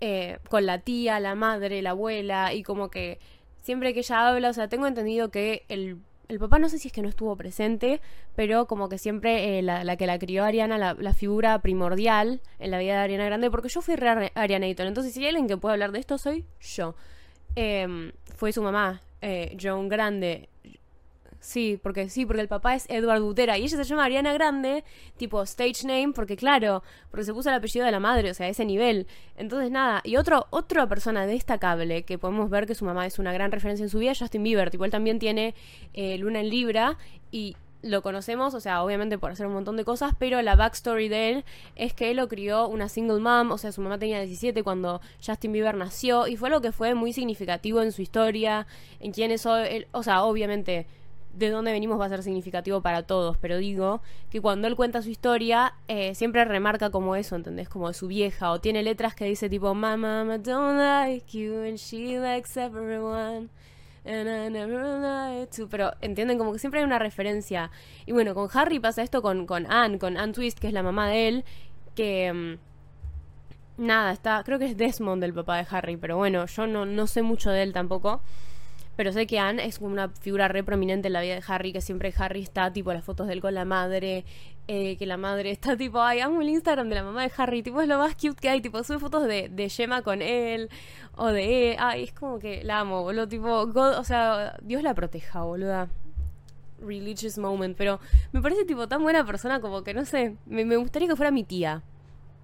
[0.00, 3.18] eh, con la tía, la madre, la abuela, y como que
[3.60, 5.98] siempre que ella habla, o sea, tengo entendido que el
[6.30, 8.00] el papá no sé si es que no estuvo presente,
[8.36, 12.78] pero como que siempre eh, la, que la crió Ariana, la, figura primordial en la
[12.78, 15.72] vida de Ariana Grande, porque yo fui re Arianator, entonces si hay alguien que puede
[15.72, 16.94] hablar de esto soy yo.
[17.56, 20.48] Em, fue su mamá, eh, Joan Grande,
[21.40, 24.84] Sí, porque sí, porque el papá es Edward Butera y ella se llama Ariana Grande,
[25.16, 28.44] tipo stage name, porque claro, porque se puso el apellido de la madre, o sea,
[28.44, 29.06] a ese nivel.
[29.38, 33.32] Entonces nada, y otro, otra persona destacable que podemos ver que su mamá es una
[33.32, 35.54] gran referencia en su vida, Justin Bieber, tipo él también tiene
[35.94, 36.98] eh, Luna en Libra
[37.30, 41.08] y lo conocemos, o sea, obviamente por hacer un montón de cosas, pero la backstory
[41.08, 44.20] de él es que él lo crió una single mom, o sea, su mamá tenía
[44.20, 48.66] 17 cuando Justin Bieber nació, y fue lo que fue muy significativo en su historia,
[49.00, 50.86] en quién es él, o sea, obviamente
[51.34, 55.02] de dónde venimos va a ser significativo para todos, pero digo que cuando él cuenta
[55.02, 57.68] su historia, eh, siempre remarca como eso, ¿entendés?
[57.68, 61.62] Como de su vieja, o tiene letras que dice tipo, My mama don't like you
[61.62, 63.48] and she likes everyone.
[64.04, 65.68] And I never liked to.
[65.68, 67.70] Pero entienden como que siempre hay una referencia.
[68.06, 70.82] Y bueno, con Harry pasa esto con, con Anne, con Anne Twist, que es la
[70.82, 71.44] mamá de él,
[71.94, 72.32] que...
[72.32, 72.70] Mm,
[73.86, 77.06] nada, está, creo que es Desmond el papá de Harry, pero bueno, yo no, no
[77.06, 78.22] sé mucho de él tampoco.
[79.00, 81.72] Pero sé que Anne es como una figura re prominente en la vida de Harry,
[81.72, 84.26] que siempre Harry está, tipo, las fotos de él con la madre,
[84.68, 87.62] eh, que la madre está, tipo, ay, amo el Instagram de la mamá de Harry,
[87.62, 90.68] tipo, es lo más cute que hay, tipo, sube fotos de, de Gemma con él,
[91.16, 94.92] o de, ay, es como que la amo, boludo, tipo, God, o sea, Dios la
[94.92, 95.88] proteja, boluda
[96.82, 98.00] religious moment, pero
[98.32, 101.30] me parece tipo tan buena persona como que no sé, me, me, gustaría que fuera
[101.30, 101.82] mi tía.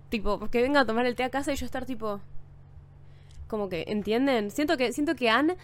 [0.08, 2.22] Tipo, que venga a tomar el té a casa y yo estar tipo
[3.46, 4.50] como que, ¿entienden?
[4.50, 5.56] Siento que siento que Anne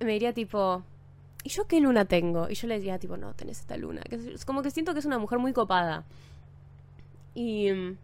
[0.00, 0.82] me diría tipo,
[1.42, 2.48] ¿y yo qué luna tengo?
[2.50, 4.02] Y yo le diría tipo, no, tenés esta luna.
[4.10, 6.04] Es como que siento que es una mujer muy copada.
[7.34, 7.70] Y...
[7.70, 7.96] Mm,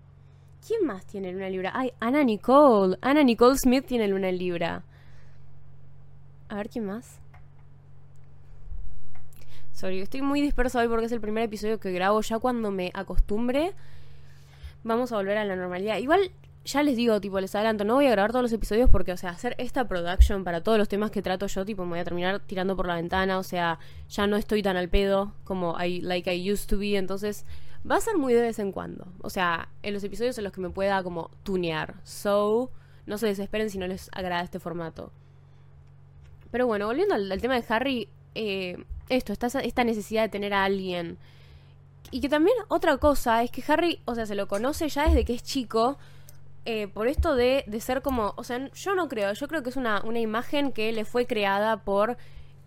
[0.64, 1.72] ¿Quién más tiene luna Libra?
[1.74, 2.96] Ay, Ana Nicole.
[3.00, 4.84] Ana Nicole Smith tiene luna Libra.
[6.48, 7.18] A ver, ¿quién más?
[9.72, 12.20] Sorry, estoy muy disperso hoy porque es el primer episodio que grabo.
[12.20, 13.72] Ya cuando me acostumbre,
[14.84, 15.98] vamos a volver a la normalidad.
[15.98, 16.30] Igual
[16.64, 19.16] ya les digo, tipo, les adelanto, no voy a grabar todos los episodios porque, o
[19.16, 22.04] sea, hacer esta production para todos los temas que trato yo, tipo, me voy a
[22.04, 26.00] terminar tirando por la ventana, o sea, ya no estoy tan al pedo como I,
[26.02, 27.44] like I used to be, entonces
[27.88, 30.52] va a ser muy de vez en cuando, o sea, en los episodios en los
[30.52, 32.70] que me pueda como tunear, so,
[33.06, 35.10] no se desesperen si no les agrada este formato.
[36.52, 40.64] Pero bueno, volviendo al, tema de Harry, eh, esto, esta, esta necesidad de tener a
[40.64, 41.18] alguien.
[42.10, 45.24] Y que también otra cosa es que Harry, o sea, se lo conoce ya desde
[45.24, 45.96] que es chico,
[46.64, 49.70] eh, por esto de, de, ser como, o sea, yo no creo, yo creo que
[49.70, 52.16] es una, una imagen que le fue creada por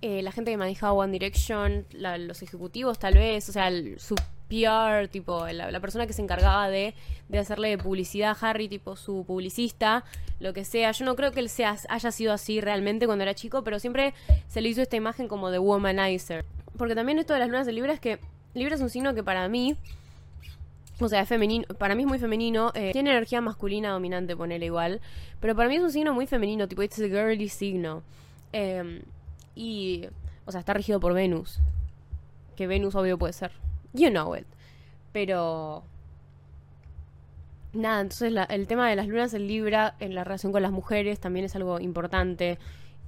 [0.01, 4.15] eh, la gente que manejaba One Direction, los ejecutivos tal vez, o sea, su
[4.49, 6.93] PR, tipo, la, persona que se encargaba de,
[7.29, 10.03] de, hacerle publicidad a Harry, tipo su publicista,
[10.39, 10.91] lo que sea.
[10.91, 11.49] Yo no creo que él
[11.89, 14.13] haya sido así realmente cuando era chico, pero siempre
[14.47, 16.45] se le hizo esta imagen como de womanizer.
[16.77, 18.19] Porque también esto de las lunas de Libra es que
[18.53, 19.75] Libra es un signo que para mí
[20.99, 22.71] o sea, es femenino, para mí es muy femenino.
[22.73, 25.01] Eh, tiene energía masculina dominante, ponele igual.
[25.39, 28.03] Pero para mí es un signo muy femenino, tipo, it's a girly signo.
[28.53, 29.01] Em,
[29.55, 30.08] y,
[30.45, 31.60] o sea, está regido por Venus.
[32.55, 33.51] Que Venus, obvio, puede ser.
[33.93, 34.45] You know it.
[35.12, 35.84] Pero.
[37.73, 41.19] Nada, entonces el tema de las lunas en Libra en la relación con las mujeres
[41.19, 42.58] también es algo importante.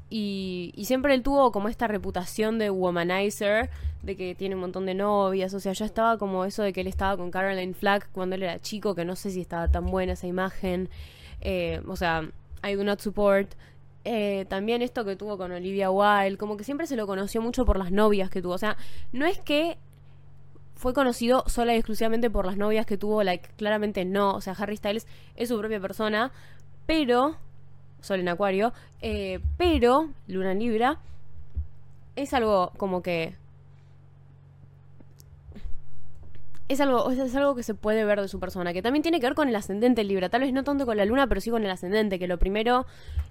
[0.09, 3.69] Y, siempre él tuvo como esta reputación de womanizer,
[4.03, 6.81] de que tiene un montón de novias, o sea, ya estaba como eso de que
[6.81, 9.87] él estaba con Caroline Flack cuando él era chico, que no sé si estaba tan
[9.87, 10.89] buena esa imagen,
[11.41, 12.29] eh, o sea,
[12.63, 13.53] I do not support.
[14.05, 17.65] Eh, también esto que tuvo con Olivia Wilde, como que siempre se lo conoció mucho
[17.65, 18.77] por las novias que tuvo, o sea,
[19.11, 19.77] no es que
[20.75, 24.53] fue conocido sola y exclusivamente por las novias que tuvo, like, claramente no, o sea,
[24.53, 26.31] Harry Styles es su propia persona,
[26.85, 27.35] pero
[28.01, 30.99] Sol en Acuario, eh, pero Luna en Libra
[32.15, 33.35] es algo como que
[36.69, 39.27] es algo, es algo que se puede ver de su persona, que también tiene que
[39.27, 41.63] ver con el ascendente Libra, tal vez no tanto con la luna, pero sí con
[41.63, 42.85] el ascendente, que lo primero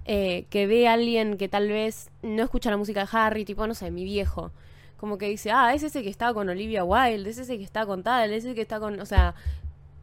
[0.06, 3.74] eh, que ve alguien que tal vez no escucha la música de Harry, tipo, no
[3.74, 4.52] sé, mi viejo,
[4.96, 7.84] como que dice, ah, es ese que está con Olivia Wilde, es ese que está
[7.84, 9.34] con tal, es ese que está con, o sea,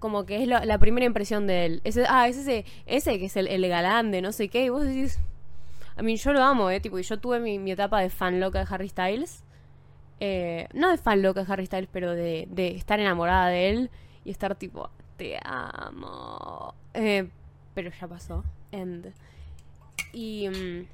[0.03, 1.81] como que es la primera impresión de él.
[1.85, 4.69] Ese, ah, es ese, ese que es el, el galán de no sé qué, y
[4.69, 5.17] vos decís,
[5.95, 8.59] a mí yo lo amo, eh, tipo, y yo tuve mi, etapa de fan loca
[8.59, 9.45] de Harry Styles
[10.19, 13.91] eh, no de fan loca de Harry Styles, pero de, estar enamorada de él
[14.25, 16.75] y estar tipo, te amo.
[16.93, 17.29] Eh,
[17.73, 18.43] pero ya pasó.
[18.73, 19.13] End.
[20.11, 20.85] Y, mm,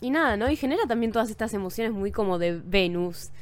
[0.00, 0.48] y nada, ¿no?
[0.48, 3.32] Y genera también todas estas emociones muy como de Venus.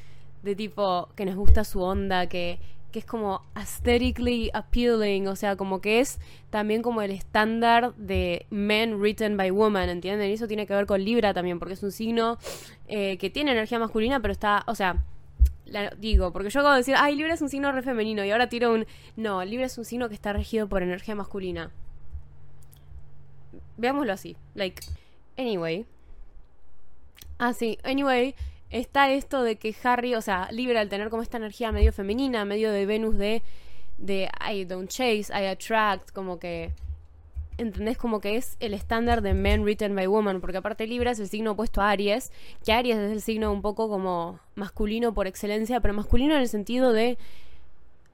[0.42, 2.58] De tipo, que nos gusta su onda, que,
[2.92, 8.46] que es como aesthetically appealing, o sea, como que es también como el estándar de
[8.50, 10.30] men written by woman, ¿entienden?
[10.30, 12.38] Y eso tiene que ver con Libra también, porque es un signo
[12.86, 15.02] eh, que tiene energía masculina, pero está, o sea,
[15.98, 18.48] digo, porque yo acabo de decir, ay, Libra es un signo re femenino y ahora
[18.48, 18.86] tiro un...
[19.16, 21.70] No, Libra es un signo que está regido por energía masculina.
[23.76, 24.82] Veámoslo así, like...
[25.38, 25.86] Anyway.
[27.38, 28.34] Ah, sí, anyway,
[28.72, 32.44] está esto de que Harry, o sea, Libra al tener como esta energía medio femenina,
[32.44, 33.42] medio de Venus de...
[33.98, 36.72] De I don't chase, I attract, como que
[37.58, 37.98] ¿entendés?
[37.98, 41.28] Como que es el estándar de men written by woman, porque aparte Libra es el
[41.28, 42.32] signo opuesto a Aries,
[42.64, 46.48] que Aries es el signo un poco como masculino por excelencia, pero masculino en el
[46.48, 47.18] sentido de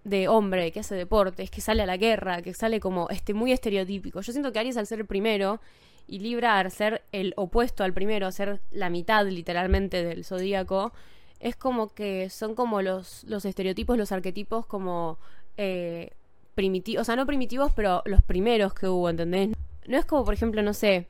[0.04, 3.52] de hombre que hace deportes, que sale a la guerra, que sale como este muy
[3.52, 4.20] estereotípico.
[4.20, 5.60] Yo siento que Aries al ser el primero
[6.08, 10.92] y Libra al ser el opuesto al primero, ser la mitad literalmente del zodíaco,
[11.38, 15.18] es como que son como los, los estereotipos, los arquetipos como
[15.56, 16.12] eh,
[16.54, 19.50] primitivos, o sea, no primitivos, pero los primeros que hubo, ¿entendés?
[19.86, 21.06] No es como, por ejemplo, no sé,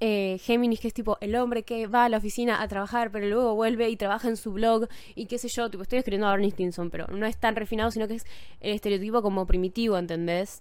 [0.00, 3.26] eh, Géminis, que es tipo el hombre que va a la oficina a trabajar, pero
[3.26, 6.30] luego vuelve y trabaja en su blog y qué sé yo, tipo, estoy escribiendo a
[6.30, 8.26] Barney Stinson, pero no es tan refinado, sino que es
[8.60, 10.60] el estereotipo como primitivo, ¿entendés?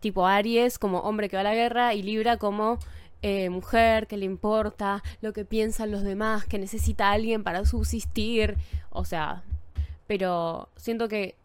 [0.00, 2.78] Tipo Aries como hombre que va a la guerra y Libra como
[3.22, 7.64] eh, mujer que le importa lo que piensan los demás, que necesita a alguien para
[7.66, 8.56] subsistir,
[8.90, 9.42] o sea,
[10.06, 11.36] pero siento que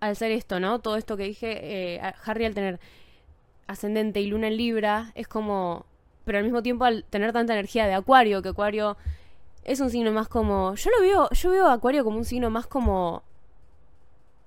[0.00, 0.80] al ser esto, ¿no?
[0.80, 2.78] Todo esto que dije, eh, Harry al tener
[3.66, 5.86] ascendente y luna en Libra, es como...
[6.24, 8.96] Pero al mismo tiempo al tener tanta energía de Acuario, que Acuario
[9.64, 10.74] es un signo más como...
[10.74, 13.22] Yo lo veo, yo veo Acuario como un signo más como...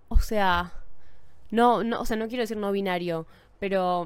[0.10, 0.74] O sea...
[1.50, 3.26] No, no, o sea, no quiero decir no binario,
[3.60, 4.06] pero...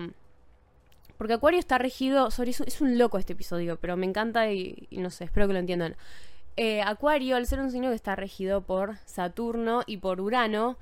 [1.18, 2.32] Porque Acuario está regido...
[2.32, 5.54] Sobre eso, es un loco este episodio, pero me encanta y, no sé, espero que
[5.54, 5.96] lo entiendan.
[6.58, 10.78] Eh, Acuario, al ser un signo que está regido por Saturno y por Urano,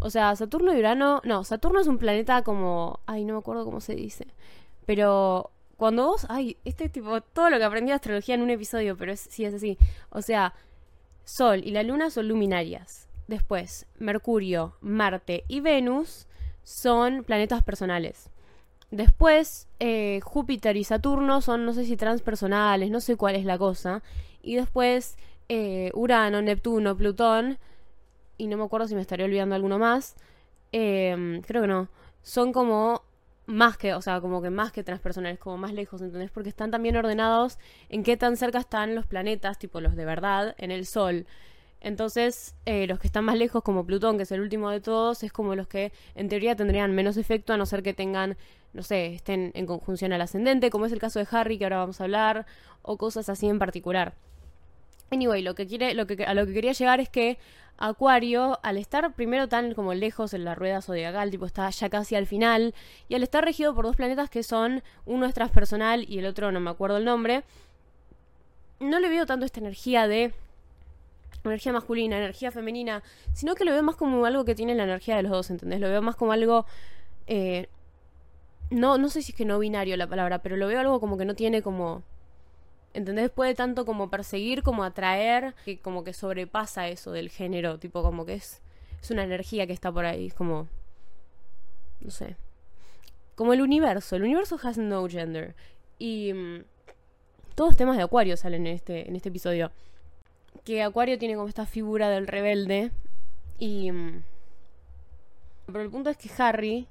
[0.00, 1.20] o sea, Saturno y Urano.
[1.24, 3.00] No, Saturno es un planeta como.
[3.06, 4.26] Ay, no me acuerdo cómo se dice.
[4.86, 6.26] Pero cuando vos.
[6.28, 7.20] Ay, este es tipo.
[7.20, 9.76] Todo lo que aprendí de astrología en un episodio, pero sí es así.
[10.10, 10.54] O sea,
[11.24, 13.08] Sol y la Luna son luminarias.
[13.26, 16.27] Después, Mercurio, Marte y Venus
[16.68, 18.28] son planetas personales.
[18.90, 23.56] Después, eh, Júpiter y Saturno son, no sé si transpersonales, no sé cuál es la
[23.56, 24.02] cosa.
[24.42, 25.16] Y después,
[25.48, 27.58] eh, Urano, Neptuno, Plutón
[28.36, 30.14] y no me acuerdo si me estaría olvidando alguno más.
[30.70, 31.88] Em, creo que no.
[32.20, 33.02] Son como
[33.46, 36.30] más que, o sea, como que más que transpersonales, como más lejos, ¿entendés?
[36.30, 40.54] Porque están también ordenados en qué tan cerca están los planetas, tipo los de verdad,
[40.58, 41.26] en el Sol.
[41.80, 45.22] Entonces, eh, los que están más lejos, como Plutón, que es el último de todos,
[45.22, 48.36] es como los que en teoría tendrían menos efecto, a no ser que tengan,
[48.72, 51.78] no sé, estén en conjunción al ascendente, como es el caso de Harry, que ahora
[51.78, 52.46] vamos a hablar,
[52.82, 54.14] o cosas así en particular.
[55.10, 57.38] Anyway, lo que quiere, lo que, a lo que quería llegar es que
[57.80, 62.16] Acuario, al estar primero tan como lejos en la rueda zodiacal, tipo está ya casi
[62.16, 62.74] al final,
[63.08, 66.50] y al estar regido por dos planetas que son, uno es transpersonal y el otro
[66.50, 67.44] no me acuerdo el nombre,
[68.80, 70.32] no le veo tanto esta energía de
[71.44, 75.16] energía masculina, energía femenina, sino que lo veo más como algo que tiene la energía
[75.16, 75.80] de los dos, ¿entendés?
[75.80, 76.66] Lo veo más como algo...
[77.26, 77.68] Eh,
[78.70, 81.16] no, no sé si es que no binario la palabra, pero lo veo algo como
[81.16, 82.02] que no tiene como
[82.94, 83.30] ¿Entendés?
[83.30, 88.24] Puede tanto como perseguir como atraer, que como que sobrepasa eso del género, tipo como
[88.24, 88.60] que es,
[89.00, 90.68] es una energía que está por ahí, es como...
[92.00, 92.36] No sé.
[93.34, 95.54] Como el universo, el universo has no gender.
[95.98, 96.64] Y mm,
[97.54, 99.70] todos temas de Acuario salen en este, en este episodio.
[100.68, 102.90] Que Acuario tiene como esta figura del rebelde.
[103.58, 103.90] Y...
[103.90, 104.22] Mm,
[105.64, 106.86] pero el punto es que Harry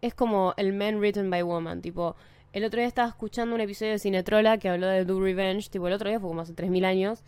[0.00, 2.16] es como el man written by woman, tipo
[2.54, 5.86] el otro día estaba escuchando un episodio de Cinetrola que habló de Do Revenge, tipo
[5.86, 7.24] el otro día fue como hace 3.000 años,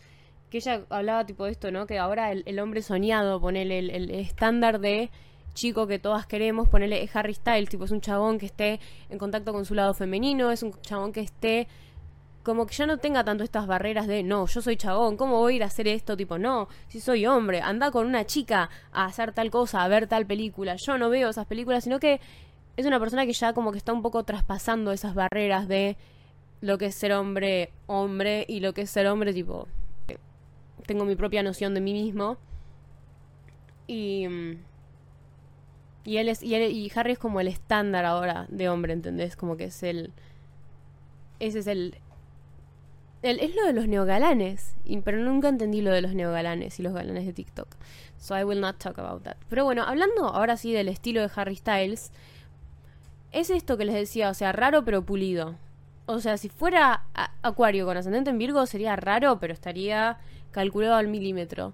[0.49, 1.85] que ella hablaba tipo de esto, ¿no?
[1.85, 5.11] Que ahora el, hombre soñado, ponele el, estándar de
[5.53, 8.79] chico que todas queremos, ponerle Harry Styles, tipo es un chabón que esté
[9.11, 11.67] en contacto con su lado femenino, es un chabón que esté
[12.43, 15.53] como que ya no tenga tanto estas barreras de no, yo soy chabón, ¿cómo voy
[15.53, 16.17] a ir a hacer esto?
[16.17, 20.07] Tipo, no, si soy hombre, anda con una chica a hacer tal cosa, a ver
[20.07, 20.75] tal película.
[20.77, 22.19] Yo no veo esas películas, sino que
[22.77, 25.97] es una persona que ya como que está un poco traspasando esas barreras de
[26.61, 29.67] lo que es ser hombre, hombre, y lo que es ser hombre, tipo,
[30.07, 30.17] eh,
[30.85, 32.37] tengo mi propia noción de mí mismo.
[33.87, 34.27] Y.
[34.27, 34.57] Mm,
[36.05, 36.41] y él es.
[36.41, 39.35] Y, y Harry es como el estándar ahora de hombre, ¿entendés?
[39.35, 40.11] Como que es el.
[41.39, 41.97] Ese es el,
[43.23, 44.75] es lo de los neogalanes.
[45.03, 47.67] pero nunca entendí lo de los neogalanes y los galanes de TikTok.
[48.17, 49.37] So I will not talk about that.
[49.49, 52.11] Pero bueno, hablando ahora sí del estilo de Harry Styles.
[53.31, 55.55] Es esto que les decía, o sea, raro pero pulido.
[56.05, 57.05] O sea, si fuera
[57.41, 60.17] Acuario con ascendente en Virgo sería raro, pero estaría
[60.51, 61.73] calculado al milímetro.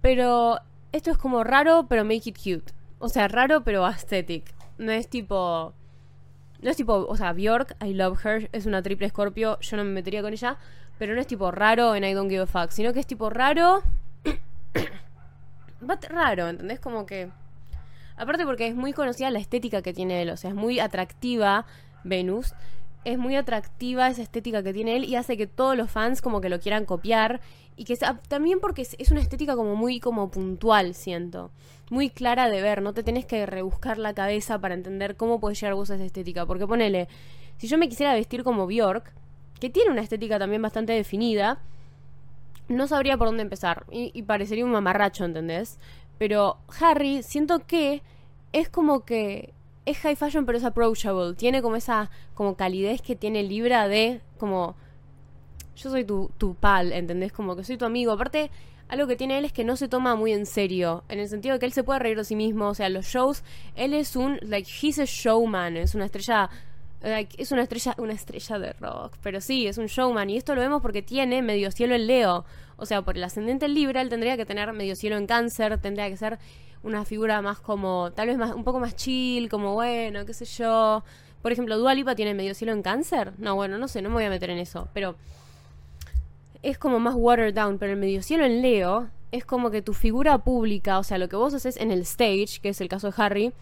[0.00, 0.60] Pero
[0.92, 2.72] esto es como raro, pero make it cute.
[2.98, 4.54] O sea, raro, pero aesthetic.
[4.78, 5.74] No es tipo
[6.66, 9.84] no es tipo, o sea, Bjork, I love her, es una triple escorpio, yo no
[9.84, 10.58] me metería con ella,
[10.98, 13.30] pero no es tipo raro en I don't give a fuck, sino que es tipo
[13.30, 13.84] raro.
[16.10, 16.80] raro, ¿entendés?
[16.80, 17.30] Como que.
[18.16, 21.66] Aparte porque es muy conocida la estética que tiene él, o sea, es muy atractiva
[22.02, 22.52] Venus.
[23.04, 26.40] Es muy atractiva esa estética que tiene él y hace que todos los fans como
[26.40, 27.40] que lo quieran copiar.
[27.76, 31.50] Y que también porque es, una estética como muy como puntual, siento
[31.90, 35.60] muy clara de ver, no te tenés que rebuscar la cabeza para entender cómo puedes
[35.60, 36.46] llegar vos a esa estética.
[36.46, 37.08] Porque ponele,
[37.58, 39.12] si yo me quisiera vestir como Bjork,
[39.60, 41.60] que tiene una estética también bastante definida,
[42.68, 43.86] no sabría por dónde empezar.
[43.90, 45.78] Y, parecería un mamarracho, ¿entendés?
[46.18, 48.02] Pero Harry, siento que
[48.52, 49.52] es como que
[49.84, 51.34] es high fashion pero es approachable.
[51.34, 54.74] Tiene como esa como calidez que tiene Libra de como
[55.76, 57.32] yo soy tu, tu pal, ¿entendés?
[57.32, 58.12] Como que soy tu amigo.
[58.12, 58.50] Aparte,
[58.88, 61.54] algo que tiene él es que no se toma muy en serio, en el sentido
[61.54, 63.42] de que él se puede reír de sí mismo, o sea, los shows,
[63.74, 66.50] él es un, like, he's a showman, es una estrella,
[67.02, 70.54] like, es una estrella, una estrella de rock, pero sí, es un showman, y esto
[70.54, 72.44] lo vemos porque tiene medio cielo en Leo,
[72.76, 75.78] o sea, por el ascendente en Libra, él tendría que tener medio cielo en Cáncer,
[75.78, 76.38] tendría que ser
[76.84, 80.44] una figura más como, tal vez más, un poco más chill, como bueno, qué sé
[80.44, 81.02] yo.
[81.42, 83.32] Por ejemplo, Dualipa tiene medio cielo en Cáncer.
[83.38, 85.16] No, bueno, no sé, no me voy a meter en eso, pero
[86.70, 89.94] es como más watered down, pero el medio cielo en Leo es como que tu
[89.94, 93.08] figura pública, o sea, lo que vos haces en el stage, que es el caso
[93.08, 93.52] de Harry,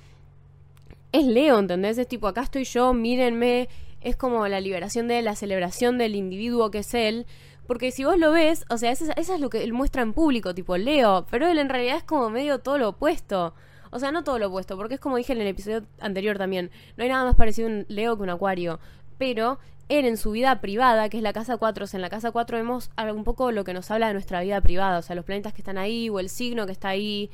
[1.12, 1.98] es Leo, ¿entendés?
[1.98, 3.68] Es tipo, acá estoy yo, mírenme,
[4.00, 7.26] es como la liberación de la celebración del individuo que es él.
[7.66, 10.54] Porque si vos lo ves, o sea, eso, es lo que él muestra en público,
[10.54, 13.54] tipo Leo, pero él en realidad es como medio todo lo opuesto.
[13.90, 16.70] O sea, no todo lo opuesto, porque es como dije en el episodio anterior también,
[16.96, 18.80] no hay nada más parecido a un Leo que un Acuario.
[19.18, 22.10] Pero él en su vida privada, que es la casa 4, o sea, en la
[22.10, 25.16] casa 4 vemos un poco lo que nos habla de nuestra vida privada, o sea,
[25.16, 27.30] los planetas que están ahí o el signo que está ahí,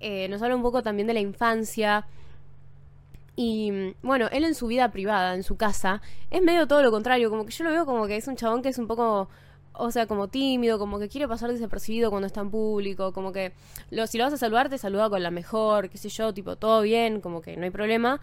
[0.00, 2.06] eh, nos habla un poco también de la infancia.
[3.36, 7.30] Y bueno, él en su vida privada, en su casa, es medio todo lo contrario,
[7.30, 9.28] como que yo lo veo como que es un chabón que es un poco,
[9.72, 13.52] o sea, como tímido, como que quiere pasar desapercibido cuando está en público, como que
[13.90, 16.56] lo, si lo vas a saludar te saluda con la mejor, qué sé yo, tipo,
[16.56, 18.20] todo bien, como que no hay problema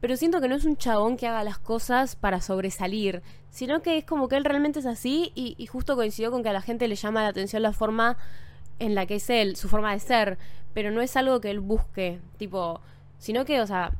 [0.00, 3.98] pero siento que no es un chabón que haga las cosas para sobresalir, sino que
[3.98, 6.88] es como que él realmente es así y, justo coincidió con que a la gente
[6.88, 8.16] le llama la atención la forma
[8.78, 10.38] en la que es él, su forma de ser,
[10.74, 12.80] pero no es algo que él busque, tipo,
[13.18, 13.92] sino que, o sea,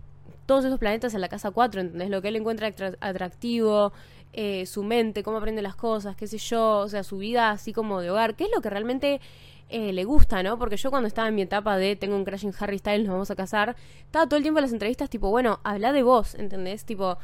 [0.45, 2.11] todos esos planetas en la casa 4, ¿entendés?
[2.11, 3.93] Lo que él encuentra atractivo,
[4.33, 7.73] eh, su mente, cómo aprende las cosas, qué sé yo, o sea, su vida así
[7.73, 9.21] como de hogar, qué es lo que realmente
[9.69, 10.59] eh, le gusta, ¿no?
[10.59, 13.15] Porque yo cuando estaba en mi etapa de tengo un crush en Harry Styles, nos
[13.15, 16.37] vamos a casar, estaba todo el tiempo en las entrevistas tipo, bueno, habla de vos,
[16.37, 16.85] ¿entendés?
[16.85, 17.19] Tipo,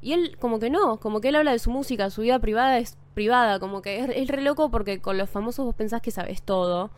[0.00, 2.78] y él como que no, como que él habla de su música, su vida privada
[2.78, 6.42] es privada, como que es, re loco porque con los famosos vos pensás que sabes
[6.42, 6.90] todo,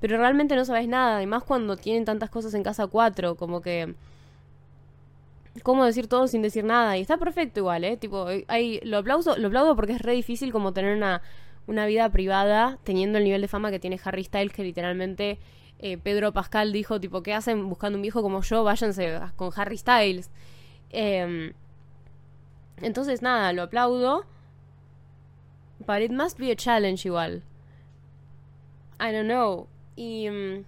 [0.00, 3.94] pero realmente no sabes nada, además cuando tienen tantas cosas en casa cuatro, como que...
[5.64, 6.96] ¿Cómo decir todo sin decir nada?
[6.96, 7.96] Y está perfecto igual, ¿eh?
[7.96, 11.20] Tipo, hay, lo aplaudo, lo aplaudo porque es re difícil como tener una
[11.68, 15.38] una vida privada teniendo el nivel de fama que tiene Harry Styles, que literalmente
[15.78, 18.64] eh, Pedro Pascal dijo, tipo, ¿qué hacen buscando un viejo como yo?
[18.64, 20.30] Váyanse con Harry Styles.
[20.90, 21.52] Em,
[22.78, 24.24] entonces, nada, lo aplaudo.
[25.86, 27.42] But it must be a challenge igual.
[28.98, 29.68] I don't know.
[29.94, 30.26] Y...
[30.26, 30.64] Em,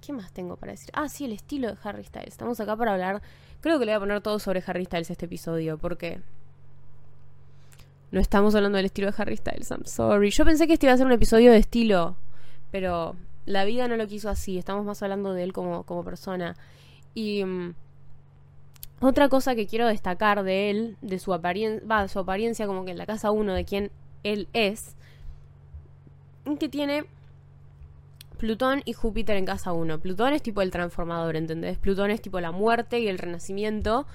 [0.00, 0.90] ¿Qué más tengo para decir?
[0.94, 2.28] Ah, sí, el estilo de Harry Styles.
[2.28, 3.22] Estamos acá para hablar...
[3.60, 6.20] Creo que le voy a poner todo sobre Harry Styles este episodio, porque
[8.12, 10.30] no estamos hablando del estilo de Harry Styles, I'm sorry.
[10.30, 12.16] Yo pensé que este iba a ser un episodio de estilo,
[12.70, 14.58] pero la vida no lo quiso así.
[14.58, 16.54] Estamos más hablando de él como, como persona.
[17.14, 17.74] Y mm,
[19.00, 22.90] otra cosa que quiero destacar de él, de su apariencia, va, su apariencia como que
[22.90, 23.90] en la casa uno de quien
[24.24, 24.94] él es,
[26.60, 27.04] que tiene
[28.36, 30.00] Plutón y Júpiter en casa 1.
[30.00, 31.78] Plutón es tipo el transformador, ¿entendés?
[31.78, 34.06] Plutón es tipo la muerte y el renacimiento.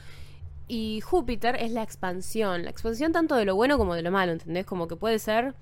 [0.67, 4.33] Y Júpiter es la expansión, la expansión tanto de lo bueno como de lo malo,
[4.33, 4.65] ¿entendés?
[4.65, 5.55] Como que puede ser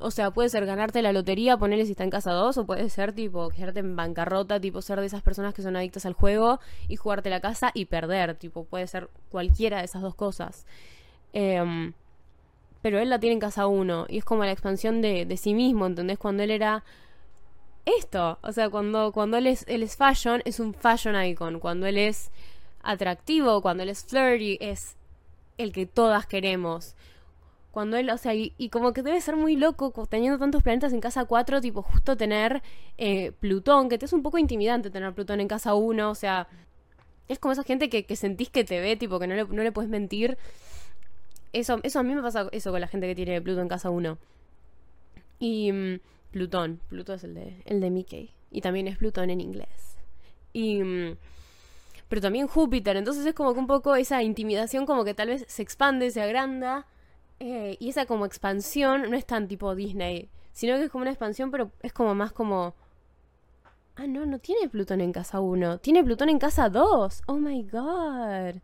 [0.00, 2.88] o sea, puede ser ganarte la lotería, ponerle si está en casa 2, o puede
[2.90, 6.60] ser tipo quedarte en bancarrota, tipo ser de esas personas que son adictas al juego
[6.88, 10.66] y jugarte la casa y perder, tipo puede ser cualquiera de esas dos cosas.
[11.32, 11.92] Em,
[12.82, 15.54] pero él la tiene en casa 1 y es como la expansión de, de, sí
[15.54, 16.18] mismo, ¿entendés?
[16.18, 16.84] Cuando él era
[17.84, 19.98] esto, o sea, cuando, cuando él, es, él es
[20.44, 22.30] es un fashion icon, cuando él es
[22.90, 24.96] atractivo, cuando él es flirty, es
[25.56, 26.94] el que todas queremos
[27.70, 31.00] cuando él, o sea, y, como que debe ser muy loco teniendo tantos planetas en
[31.00, 32.60] casa 4, tipo justo tener
[32.96, 36.48] eh, Plutón, que te es un poco intimidante tener Plutón en casa 1, o sea,
[37.28, 39.70] es como esa gente que, sentís que te ve, tipo que no le, no le
[39.70, 40.38] puedes mentir.
[41.52, 43.90] Eso, eso a mí me pasa eso con la gente que tiene Plutón en casa
[43.90, 44.18] 1.
[45.38, 46.00] Y mm,
[46.32, 48.30] Plutón, Plutón es el de, el de Mickey.
[48.50, 49.98] Y también es Plutón en inglés.
[50.52, 50.82] Y...
[50.82, 51.16] Mm,
[52.08, 55.44] pero también Júpiter, entonces es como que un poco esa intimidación como que tal vez
[55.48, 56.86] se expande, se agranda
[57.40, 61.10] eh, y esa como expansión no es tan tipo Disney, sino que es como una
[61.10, 62.74] expansión, pero es como más como...
[63.96, 67.22] Ah, no, no tiene Plutón en casa 1, tiene Plutón en casa 2.
[67.26, 68.60] Oh my god.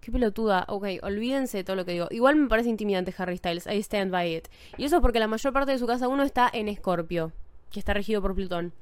[0.00, 0.64] Qué pelotuda.
[0.68, 2.06] Ok, olvídense de todo lo que digo.
[2.10, 3.66] Igual me parece intimidante Harry Styles.
[3.66, 4.48] I stand by it.
[4.76, 7.32] Y eso es porque la mayor parte de su casa 1 está en Escorpio,
[7.72, 8.72] que está regido por Plutón.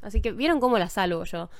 [0.00, 1.50] Así que vieron cómo la salvo yo.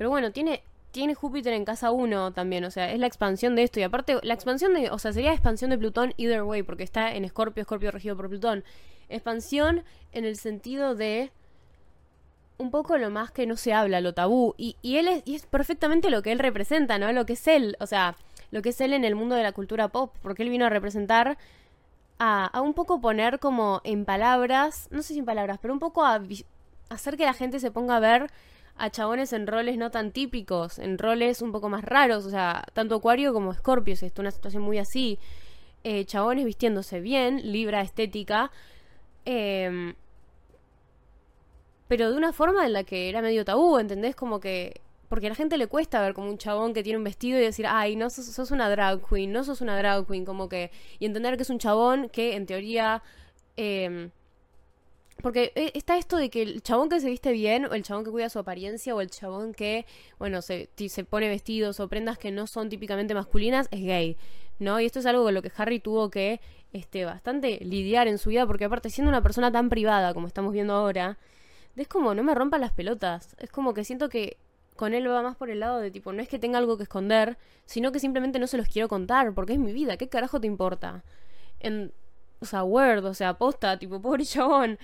[0.00, 3.64] Pero bueno, tiene tiene Júpiter en casa 1 también, o sea, es la expansión de
[3.64, 3.80] esto.
[3.80, 7.14] Y aparte, la expansión de, o sea, sería expansión de Plutón either way, porque está
[7.14, 8.64] en Escorpio, Escorpio regido por Plutón.
[9.10, 11.32] Expansión en el sentido de
[12.56, 14.54] un poco lo más que no se habla, lo tabú.
[14.56, 17.12] Y, y él es, y es perfectamente lo que él representa, ¿no?
[17.12, 18.16] Lo que es él, o sea,
[18.52, 20.70] lo que es él en el mundo de la cultura pop, porque él vino a
[20.70, 21.36] representar
[22.18, 25.78] a, a un poco poner como en palabras, no sé si en palabras, pero un
[25.78, 26.22] poco a
[26.88, 28.30] hacer que la gente se ponga a ver
[28.80, 32.64] a chabones en roles no tan típicos, en roles un poco más raros, o sea,
[32.72, 35.18] tanto Acuario como Scorpio, es una situación muy así.
[35.84, 38.50] Eh, chabones vistiéndose bien, libra estética,
[39.26, 39.94] em,
[41.88, 44.16] pero de una forma en la que era medio tabú, ¿entendés?
[44.16, 44.80] Como que...
[45.08, 47.42] Porque a la gente le cuesta ver como un chabón que tiene un vestido y
[47.42, 50.70] decir, ay, no sos, una drag queen, no sos una drag queen, como que...
[50.98, 53.02] Y entender que es un chabón que en teoría...
[53.56, 54.10] Eh,
[55.22, 58.04] porque eh, está esto de que el chabón que se viste bien, o el chabón
[58.04, 59.86] que cuida su apariencia, o el chabón que,
[60.18, 64.16] bueno, se, se pone vestidos o prendas que no son típicamente masculinas, es gay,
[64.58, 64.80] ¿no?
[64.80, 66.40] Y esto es algo con lo que Harry tuvo que,
[66.72, 70.52] este, bastante lidiar en su vida, porque aparte, siendo una persona tan privada como estamos
[70.52, 71.18] viendo ahora,
[71.76, 73.36] es como, no me rompan las pelotas.
[73.38, 74.36] Es como que siento que
[74.76, 76.84] con él va más por el lado de tipo, no es que tenga algo que
[76.84, 80.40] esconder, sino que simplemente no se los quiero contar, porque es mi vida, ¿qué carajo
[80.40, 81.04] te importa?
[81.60, 81.92] En,
[82.40, 84.78] o sea, Word, o sea, posta, tipo, pobre chabón.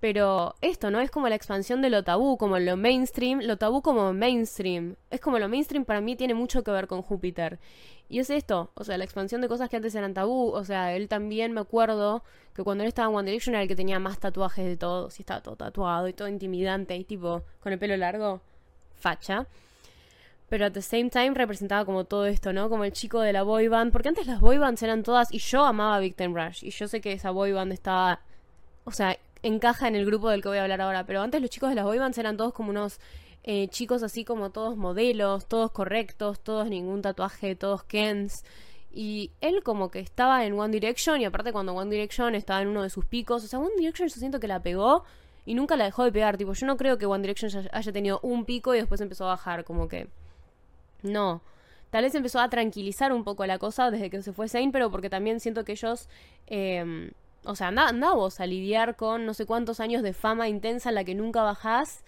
[0.00, 0.98] Pero esto, ¿no?
[1.00, 4.96] Es como la expansión de lo tabú, como lo mainstream, lo tabú como mainstream.
[5.10, 7.60] Es como lo mainstream para mí tiene mucho que ver con Júpiter.
[8.08, 10.50] Y es esto, o sea, la expansión de cosas que antes eran tabú.
[10.50, 13.68] O sea, él también me acuerdo que cuando él estaba en One Direction era el
[13.68, 15.20] que tenía más tatuajes de todos.
[15.20, 18.40] Y estaba todo tatuado y todo intimidante y tipo, con el pelo largo,
[18.96, 19.46] facha.
[20.52, 22.68] Pero at the same time representaba como todo esto, ¿no?
[22.68, 23.90] Como el chico de la boy band.
[23.90, 25.32] Porque antes las boy bands eran todas.
[25.32, 26.62] Y yo amaba Victim Rush.
[26.62, 28.20] Y yo sé que esa boy band estaba.
[28.84, 31.48] O sea, encaja en el grupo del que voy a hablar ahora, pero antes los
[31.48, 33.00] chicos de las boybands eran todos como unos
[33.44, 38.44] eh, chicos así como todos modelos, todos correctos, todos ningún tatuaje, todos Kens.
[38.92, 42.68] Y él como que estaba en One Direction y aparte cuando One Direction estaba en
[42.68, 45.04] uno de sus picos, o sea, One Direction yo siento que la pegó
[45.46, 48.20] y nunca la dejó de pegar, tipo, yo no creo que One Direction haya tenido
[48.22, 50.08] un pico y después empezó a bajar, como que...
[51.02, 51.42] No.
[51.90, 54.90] Tal vez empezó a tranquilizar un poco la cosa desde que se fue Zane, pero
[54.90, 56.08] porque también siento que ellos...
[56.46, 57.12] Eh,
[57.44, 60.94] o sea, anda, vos a lidiar con no sé cuántos años de fama intensa en
[60.94, 62.04] la que nunca bajás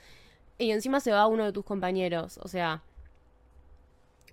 [0.59, 2.39] y encima se va uno de tus compañeros.
[2.43, 2.83] O sea.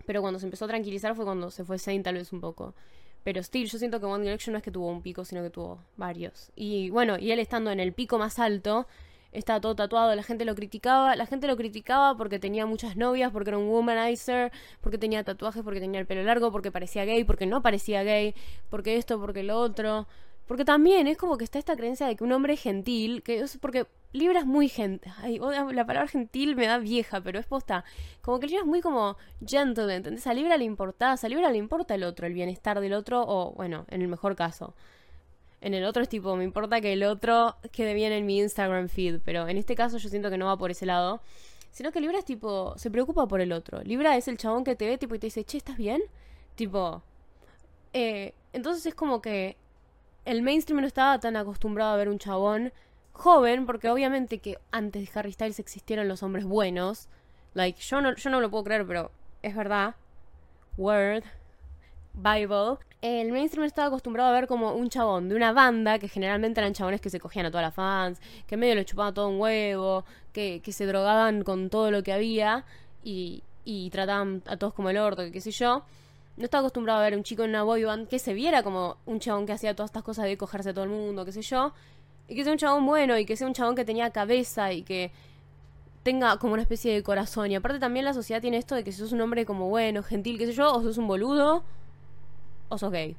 [0.06, 2.76] Pero cuando se empezó a tranquilizar fue cuando se fue Saint tal vez un poco.
[3.24, 5.52] Pero still, yo siento que One Direction no es que tuvo un pico, sino que
[5.52, 6.52] tuvo varios.
[6.56, 8.88] Y bueno, y él estando en el pico más alto,
[9.32, 13.32] estaba todo tatuado, la gente lo criticaba, la gente lo criticaba porque tenía muchas novias,
[13.32, 14.52] porque era un womanizer,
[14.82, 18.36] porque tenía tatuajes, porque tenía el pelo largo, porque parecía gay, porque no parecía gay,
[18.70, 20.08] porque esto, porque lo otro.
[20.48, 23.58] Porque también es como que está esta creencia de que un hombre gentil, que es
[23.58, 27.86] porque Libra es muy gentil, ay, la palabra gentil me da vieja, pero es posta,
[28.22, 29.16] como que Libra es muy como
[29.46, 30.28] gentle, ¿entendés?
[30.28, 33.54] A Libra le importa, a Libra le importa el otro, el bienestar del otro, o
[33.54, 34.74] bueno, en el mejor caso.
[35.62, 38.90] En el otro es tipo, me importa que el otro quede bien en mi Instagram
[38.90, 41.22] feed, pero en este caso yo siento que no va por ese lado.
[41.72, 43.82] Sino que Libra es tipo, se preocupa por el otro.
[43.84, 46.02] Libra es el chabón que te ve tipo y te dice, che, ¿estás bien?
[46.56, 47.04] Tipo,
[47.94, 49.56] eh, entonces es como que
[50.26, 52.74] el mainstream no estaba tan acostumbrado a ver un chabón
[53.14, 57.08] joven, porque obviamente que antes de Harry Styles existieron los hombres buenos.
[57.54, 59.96] Like, yo no, yo no lo puedo creer, pero es verdad.
[60.78, 61.24] Word,
[62.14, 66.60] Bible, el mainstream estaba acostumbrado a ver como un chabón de una banda, que generalmente
[66.60, 69.40] eran chabones que se cogían a todas las fans, que medio le chupaban todo un
[69.40, 72.66] huevo, que, que se drogaban con todo lo que había
[73.04, 75.84] y, y trataban a todos como el orto, que qué sé yo.
[76.38, 78.98] No estaba acostumbrado a ver un chico en una boy band que se viera como
[79.06, 81.42] un chabón que hacía todas estas cosas de cogerse a todo el mundo, qué sé
[81.42, 81.74] yo.
[82.28, 84.84] Y que sea un chabón bueno y que sea un chabón que tenía cabeza y
[84.84, 85.12] que
[86.04, 87.52] tenga como una especie de corazón.
[87.52, 90.04] Y aparte también la sociedad tiene esto de que si sos un hombre como bueno,
[90.04, 91.64] gentil, qué sé yo, o sos un boludo,
[92.72, 93.16] o sos gay.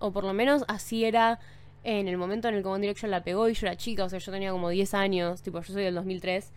[0.00, 1.38] O por lo menos así era
[1.84, 4.08] en el momento en el que One Direction la pegó y yo era chica, o
[4.08, 6.50] sea, yo tenía como 10 años, tipo, yo soy del 2003.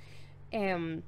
[0.51, 1.01] Em,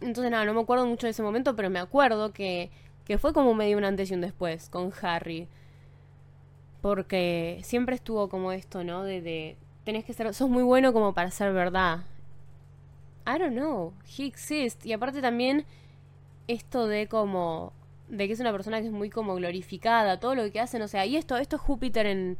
[0.00, 2.70] entonces nada, no me acuerdo mucho de ese momento, pero me acuerdo que,
[3.04, 5.48] que fue como medio un antes y un después con Harry.
[6.82, 9.04] Porque siempre estuvo como esto, ¿no?
[9.04, 12.04] De, de tenés que ser, sos muy bueno como para ser verdad.
[13.26, 14.84] I don't know, he exists.
[14.84, 15.64] Y aparte también
[16.48, 17.72] esto de como
[18.12, 20.88] de que es una persona que es muy como glorificada, todo lo que hacen, o
[20.88, 22.36] sea, y esto esto es Júpiter en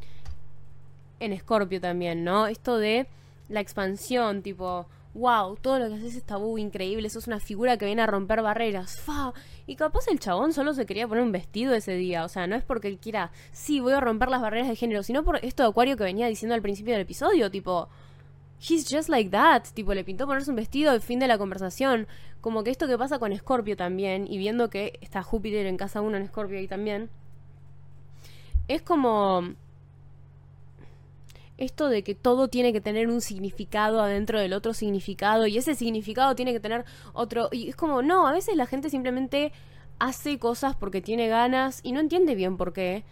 [1.18, 2.46] en Escorpio también, ¿no?
[2.46, 3.06] Esto de
[3.48, 7.86] la expansión, tipo, wow, todo lo que haces es tabú increíble, sos una figura que
[7.86, 9.32] viene a romper barreras, fa.
[9.66, 12.54] Y capaz el chabón solo se quería poner un vestido ese día, o sea, no
[12.56, 15.62] es porque él quiera, sí, voy a romper las barreras de género, sino por esto
[15.62, 17.88] de Acuario que venía diciendo al principio del episodio, tipo,
[18.62, 19.64] he's just like that.
[19.74, 22.06] Tipo, le pintó ponerse un vestido al fin de la conversación.
[22.40, 26.00] Como que esto que pasa con Scorpio también, y viendo que está Júpiter en casa
[26.00, 27.10] uno en Scorpio ahí también,
[28.68, 29.54] es como
[31.58, 35.74] esto de que todo tiene que tener un significado adentro del otro significado y ese
[35.74, 39.52] significado tiene que tener otro y es como no, a veces la gente simplemente
[40.00, 43.04] hace cosas porque tiene ganas y no entiende bien por qué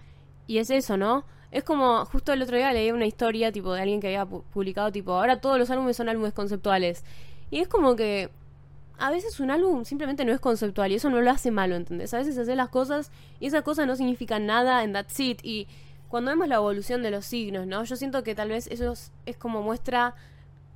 [0.48, 1.24] y es eso, ¿no?
[1.50, 4.92] Es como, justo el otro día leí una historia tipo de alguien que había publicado
[4.92, 7.04] tipo, ahora todos los álbumes son álbumes conceptuales.
[7.50, 8.30] Y es como que
[8.98, 12.14] a veces un álbum simplemente no es conceptual y eso no lo hace malo, ¿entendés?
[12.14, 15.40] A veces hace las cosas y esas cosas no significan nada en that's it.
[15.42, 15.66] Y
[16.08, 17.82] cuando vemos la evolución de los signos, ¿no?
[17.82, 20.14] Yo siento que tal vez eso es, es como muestra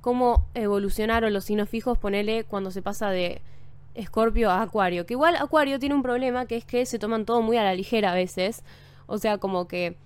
[0.01, 3.41] cómo evolucionaron los signos fijos, ponele cuando se pasa de
[3.93, 5.05] Escorpio a Acuario.
[5.05, 7.73] Que igual Acuario tiene un problema que es que se toman todo muy a la
[7.73, 8.63] ligera a veces.
[9.07, 9.97] O sea, como que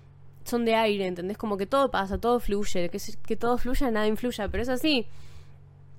[0.44, 1.38] son de aire, ¿entendés?
[1.38, 5.06] Como que todo pasa, todo fluye, que, que todo fluya, nada influya, pero es así.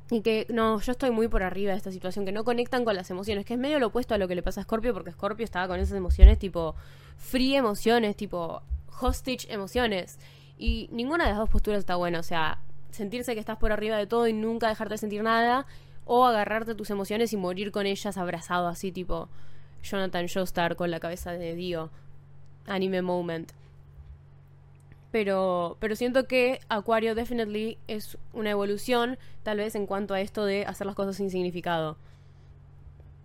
[0.10, 2.96] Y que no, yo estoy muy por arriba de esta situación, que no conectan con
[2.96, 5.12] las emociones, que es medio lo opuesto a lo que le pasa a Scorpio, porque
[5.12, 6.76] Scorpio estaba con esas emociones tipo
[7.18, 8.62] free emociones, tipo
[9.00, 10.20] hostage emociones.
[10.58, 12.60] Y ninguna de las dos posturas está buena, o sea,
[12.92, 15.66] sentirse que estás por arriba de todo y nunca dejarte de sentir nada,
[16.06, 19.30] o agarrarte tus emociones y morir con ellas abrazado así, tipo
[19.82, 21.89] Jonathan Joestar con la cabeza de Dio.
[22.68, 23.52] Anime moment.
[25.12, 30.45] Pero, pero siento que Acuario definitely es una evolución, tal vez en cuanto a esto
[30.45, 31.97] de hacer las cosas sin significado.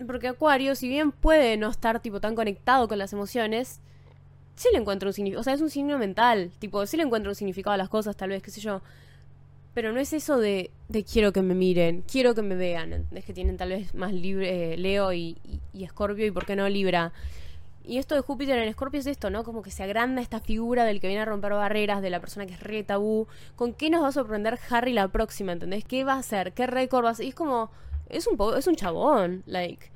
[0.05, 3.81] Porque Acuario, si bien puede no estar tipo tan conectado con las emociones,
[4.57, 5.41] sí le encuentra un significado.
[5.41, 6.51] O sea, es un signo mental.
[6.59, 8.83] Tipo, sí le encuentra un significado a las cosas, tal vez, qué sé yo.
[9.73, 10.71] Pero no es eso de,
[11.11, 13.07] quiero que me miren, quiero que me vean.
[13.13, 16.47] Es que tienen tal vez más libre, eh, Leo y, y, y Escorpio y por
[16.47, 17.13] qué no Libra.
[17.87, 19.45] Y esto de Júpiter en Escorpio es esto, ¿no?
[19.45, 22.45] Como que se agranda esta figura del que viene a romper barreras, de la persona
[22.45, 23.29] que es re tabú.
[23.55, 25.53] ¿Con qué nos va a sorprender Harry la próxima?
[25.53, 25.85] ¿Entendés?
[25.85, 26.53] ¿Qué va a hacer?
[26.53, 27.27] ¿Qué récord va a hacer?
[27.27, 27.71] Y es como.
[28.09, 29.45] Es un, es un chabón.
[29.47, 29.91] Like.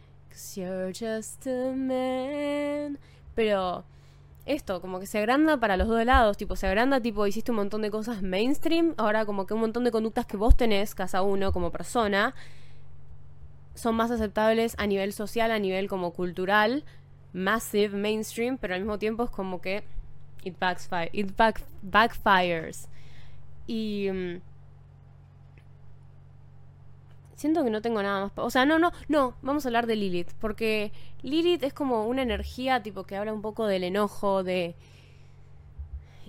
[0.55, 2.99] You're just a man.
[3.35, 3.85] Pero.
[4.47, 6.37] Esto, como que se agranda para los dos lados.
[6.37, 8.95] Tipo, se agranda, tipo, hiciste un montón de cosas mainstream.
[8.99, 12.35] Ahora, como que un montón de conductas que vos tenés, cada uno, como persona.
[13.75, 16.85] Son más aceptables a nivel social, a nivel como cultural
[17.33, 19.83] massive mainstream, pero al mismo tiempo es como que
[20.45, 22.89] it, backfire, it back, backfires.
[23.67, 24.41] Y um,
[27.35, 28.33] siento que no tengo nada más.
[28.37, 32.23] O sea, no, no, no, vamos a hablar de Lilith, porque Lilith es como una
[32.23, 34.75] energía tipo que habla un poco del enojo, de...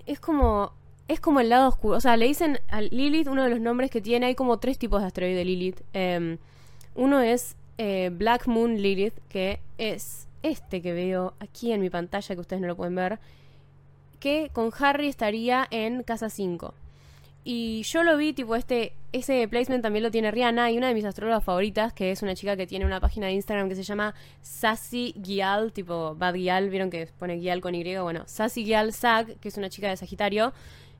[0.05, 0.73] Es como...
[1.07, 1.97] Es como el lado oscuro.
[1.97, 4.27] O sea, le dicen a Lilith uno de los nombres que tiene.
[4.27, 5.81] Hay como tres tipos de asteroide Lilith.
[5.93, 6.37] Um,
[6.95, 12.35] uno es eh, Black Moon Lilith, que es este que veo aquí en mi pantalla,
[12.35, 13.19] que ustedes no lo pueden ver,
[14.19, 16.73] que con Harry estaría en casa 5.
[17.43, 20.93] Y yo lo vi, tipo, este, ese placement también lo tiene Rihanna y una de
[20.93, 23.81] mis astrólogas favoritas, que es una chica que tiene una página de Instagram que se
[23.81, 24.13] llama
[24.43, 29.39] Sassy Gial, tipo Bad Gial, vieron que pone Gial con Y, bueno, Sassy Gial Sag,
[29.39, 30.53] que es una chica de Sagitario,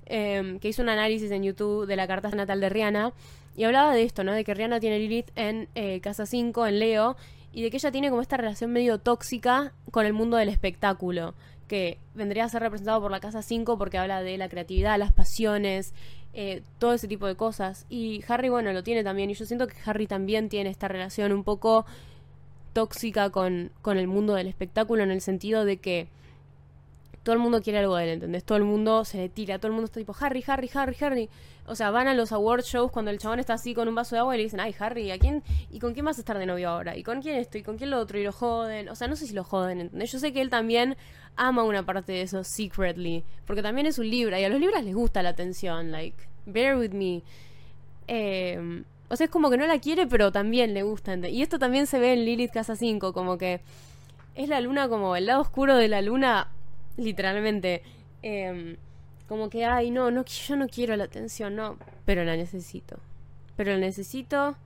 [0.08, 3.14] eh, que hizo un análisis en YouTube de la carta natal de Rihanna
[3.56, 4.34] y hablaba de esto, ¿no?
[4.34, 7.18] De que Rihanna tiene Lilith en eh, casa 5, en Leo,
[7.54, 11.34] y de que ella tiene como esta relación medio tóxica con el mundo del espectáculo,
[11.68, 15.14] que vendría a ser representado por la casa 5 porque habla de la creatividad, las
[15.14, 15.94] pasiones,
[16.34, 17.86] eh, todo ese tipo de cosas.
[17.90, 21.32] Y Harry, bueno, lo tiene también, y yo siento que Harry también tiene esta relación
[21.32, 21.86] un poco
[22.74, 26.08] tóxica con, con el mundo del espectáculo en el sentido de que
[27.24, 28.44] todo el mundo quiere algo de él, ¿entendés?
[28.44, 31.30] Todo el mundo se le tira, todo el mundo está tipo, Harry, Harry, Harry, Harry.
[31.68, 34.16] O sea, van a los award shows cuando el chabón está así con un vaso
[34.16, 35.44] de agua y le dicen, ay, Harry, ¿a quién?
[35.70, 36.98] ¿Y con quién vas a estar de novio ahora?
[36.98, 37.62] ¿Y con quién estoy?
[37.62, 38.18] ¿Y con quién lo otro?
[38.18, 38.90] Y lo joden.
[38.90, 40.12] O sea, no sé si lo joden, ¿entendés?
[40.12, 40.98] Yo sé que él también
[41.36, 43.24] ama una parte de eso secretly.
[43.46, 46.18] Porque también es un libro y a los libros les gusta la atención, like,
[46.48, 47.22] bear with me.
[48.08, 51.16] Eh, o sea, es como que no la quiere, pero también le gusta.
[51.28, 53.62] Y esto también se ve en Lilith Casa 5, como que
[54.36, 56.48] es la luna como el lado oscuro de la luna
[56.98, 57.84] literalmente.
[58.22, 58.78] Em,
[59.28, 63.00] como que, ay, no, no, yo no quiero la atención, no, pero la necesito.
[63.56, 64.58] Pero la necesito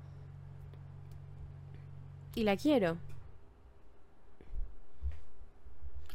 [2.34, 2.98] y la quiero.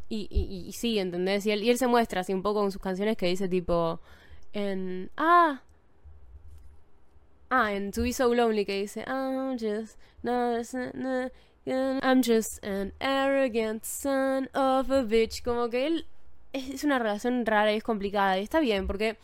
[0.09, 1.47] Y, y, sí, ¿entendés?
[1.47, 4.01] Y él, y él se muestra así un poco con sus canciones que dice tipo,
[4.53, 5.63] en, ah,
[7.51, 10.57] ah, en To Be So Lonely que dice, I'm just, no,
[10.95, 11.31] no,
[11.67, 15.43] I'm just an arrogant son of a bitch.
[15.43, 16.07] Como que él
[16.53, 18.39] es una relación rara y es complicada.
[18.39, 19.17] Y está bien, porque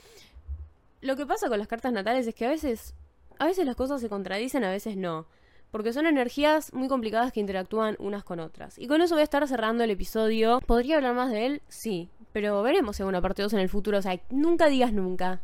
[1.00, 2.94] lo que pasa con las cartas natales es que a veces,
[3.38, 5.26] a veces las cosas se contradicen, a veces no.
[5.70, 8.78] Porque son energías muy complicadas que interactúan unas con otras.
[8.78, 10.60] Y con eso voy a estar cerrando el episodio.
[10.60, 11.62] ¿Podría hablar más de él?
[11.68, 12.08] Sí.
[12.32, 13.98] Pero veremos en una parte 2 en el futuro.
[13.98, 15.40] O sea, nunca digas nunca.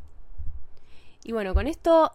[1.24, 2.12] Y bueno, con esto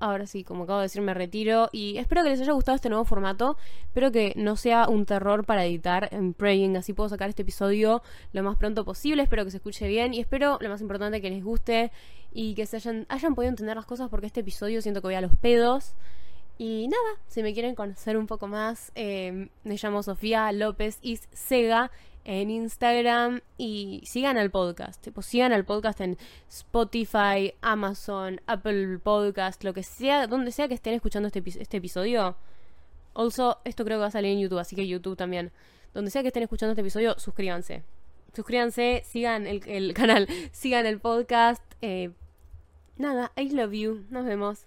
[0.00, 2.88] ahora sí, como acabo de decir, me retiro y espero que les haya gustado este
[2.88, 3.56] nuevo formato.
[3.84, 8.02] Espero que no sea un terror para editar en Praying, así puedo sacar este episodio
[8.32, 9.22] lo más pronto posible.
[9.22, 11.92] Espero que se escuche bien y espero, lo más importante, que les guste
[12.32, 15.14] y que se hayan, hayan podido entender las cosas porque este episodio siento que voy
[15.14, 15.94] a los pedos.
[16.62, 21.26] Y nada, si me quieren conocer un poco más, eh, me llamo Sofía López Is
[21.32, 21.90] Sega
[22.24, 25.02] en Instagram y sigan al podcast.
[25.02, 26.18] Tipo, sigan al podcast en
[26.50, 32.36] Spotify, Amazon, Apple Podcast, lo que sea, donde sea que estén escuchando este, este episodio.
[33.14, 35.52] Also, esto creo que va a salir en YouTube, así que YouTube también.
[35.94, 37.84] Donde sea que estén escuchando este episodio, suscríbanse.
[38.36, 41.64] Suscríbanse, sigan el, canal, sigan el podcast.
[41.80, 42.10] Eh,
[42.98, 44.04] nada, I love you.
[44.10, 44.66] Nos vemos.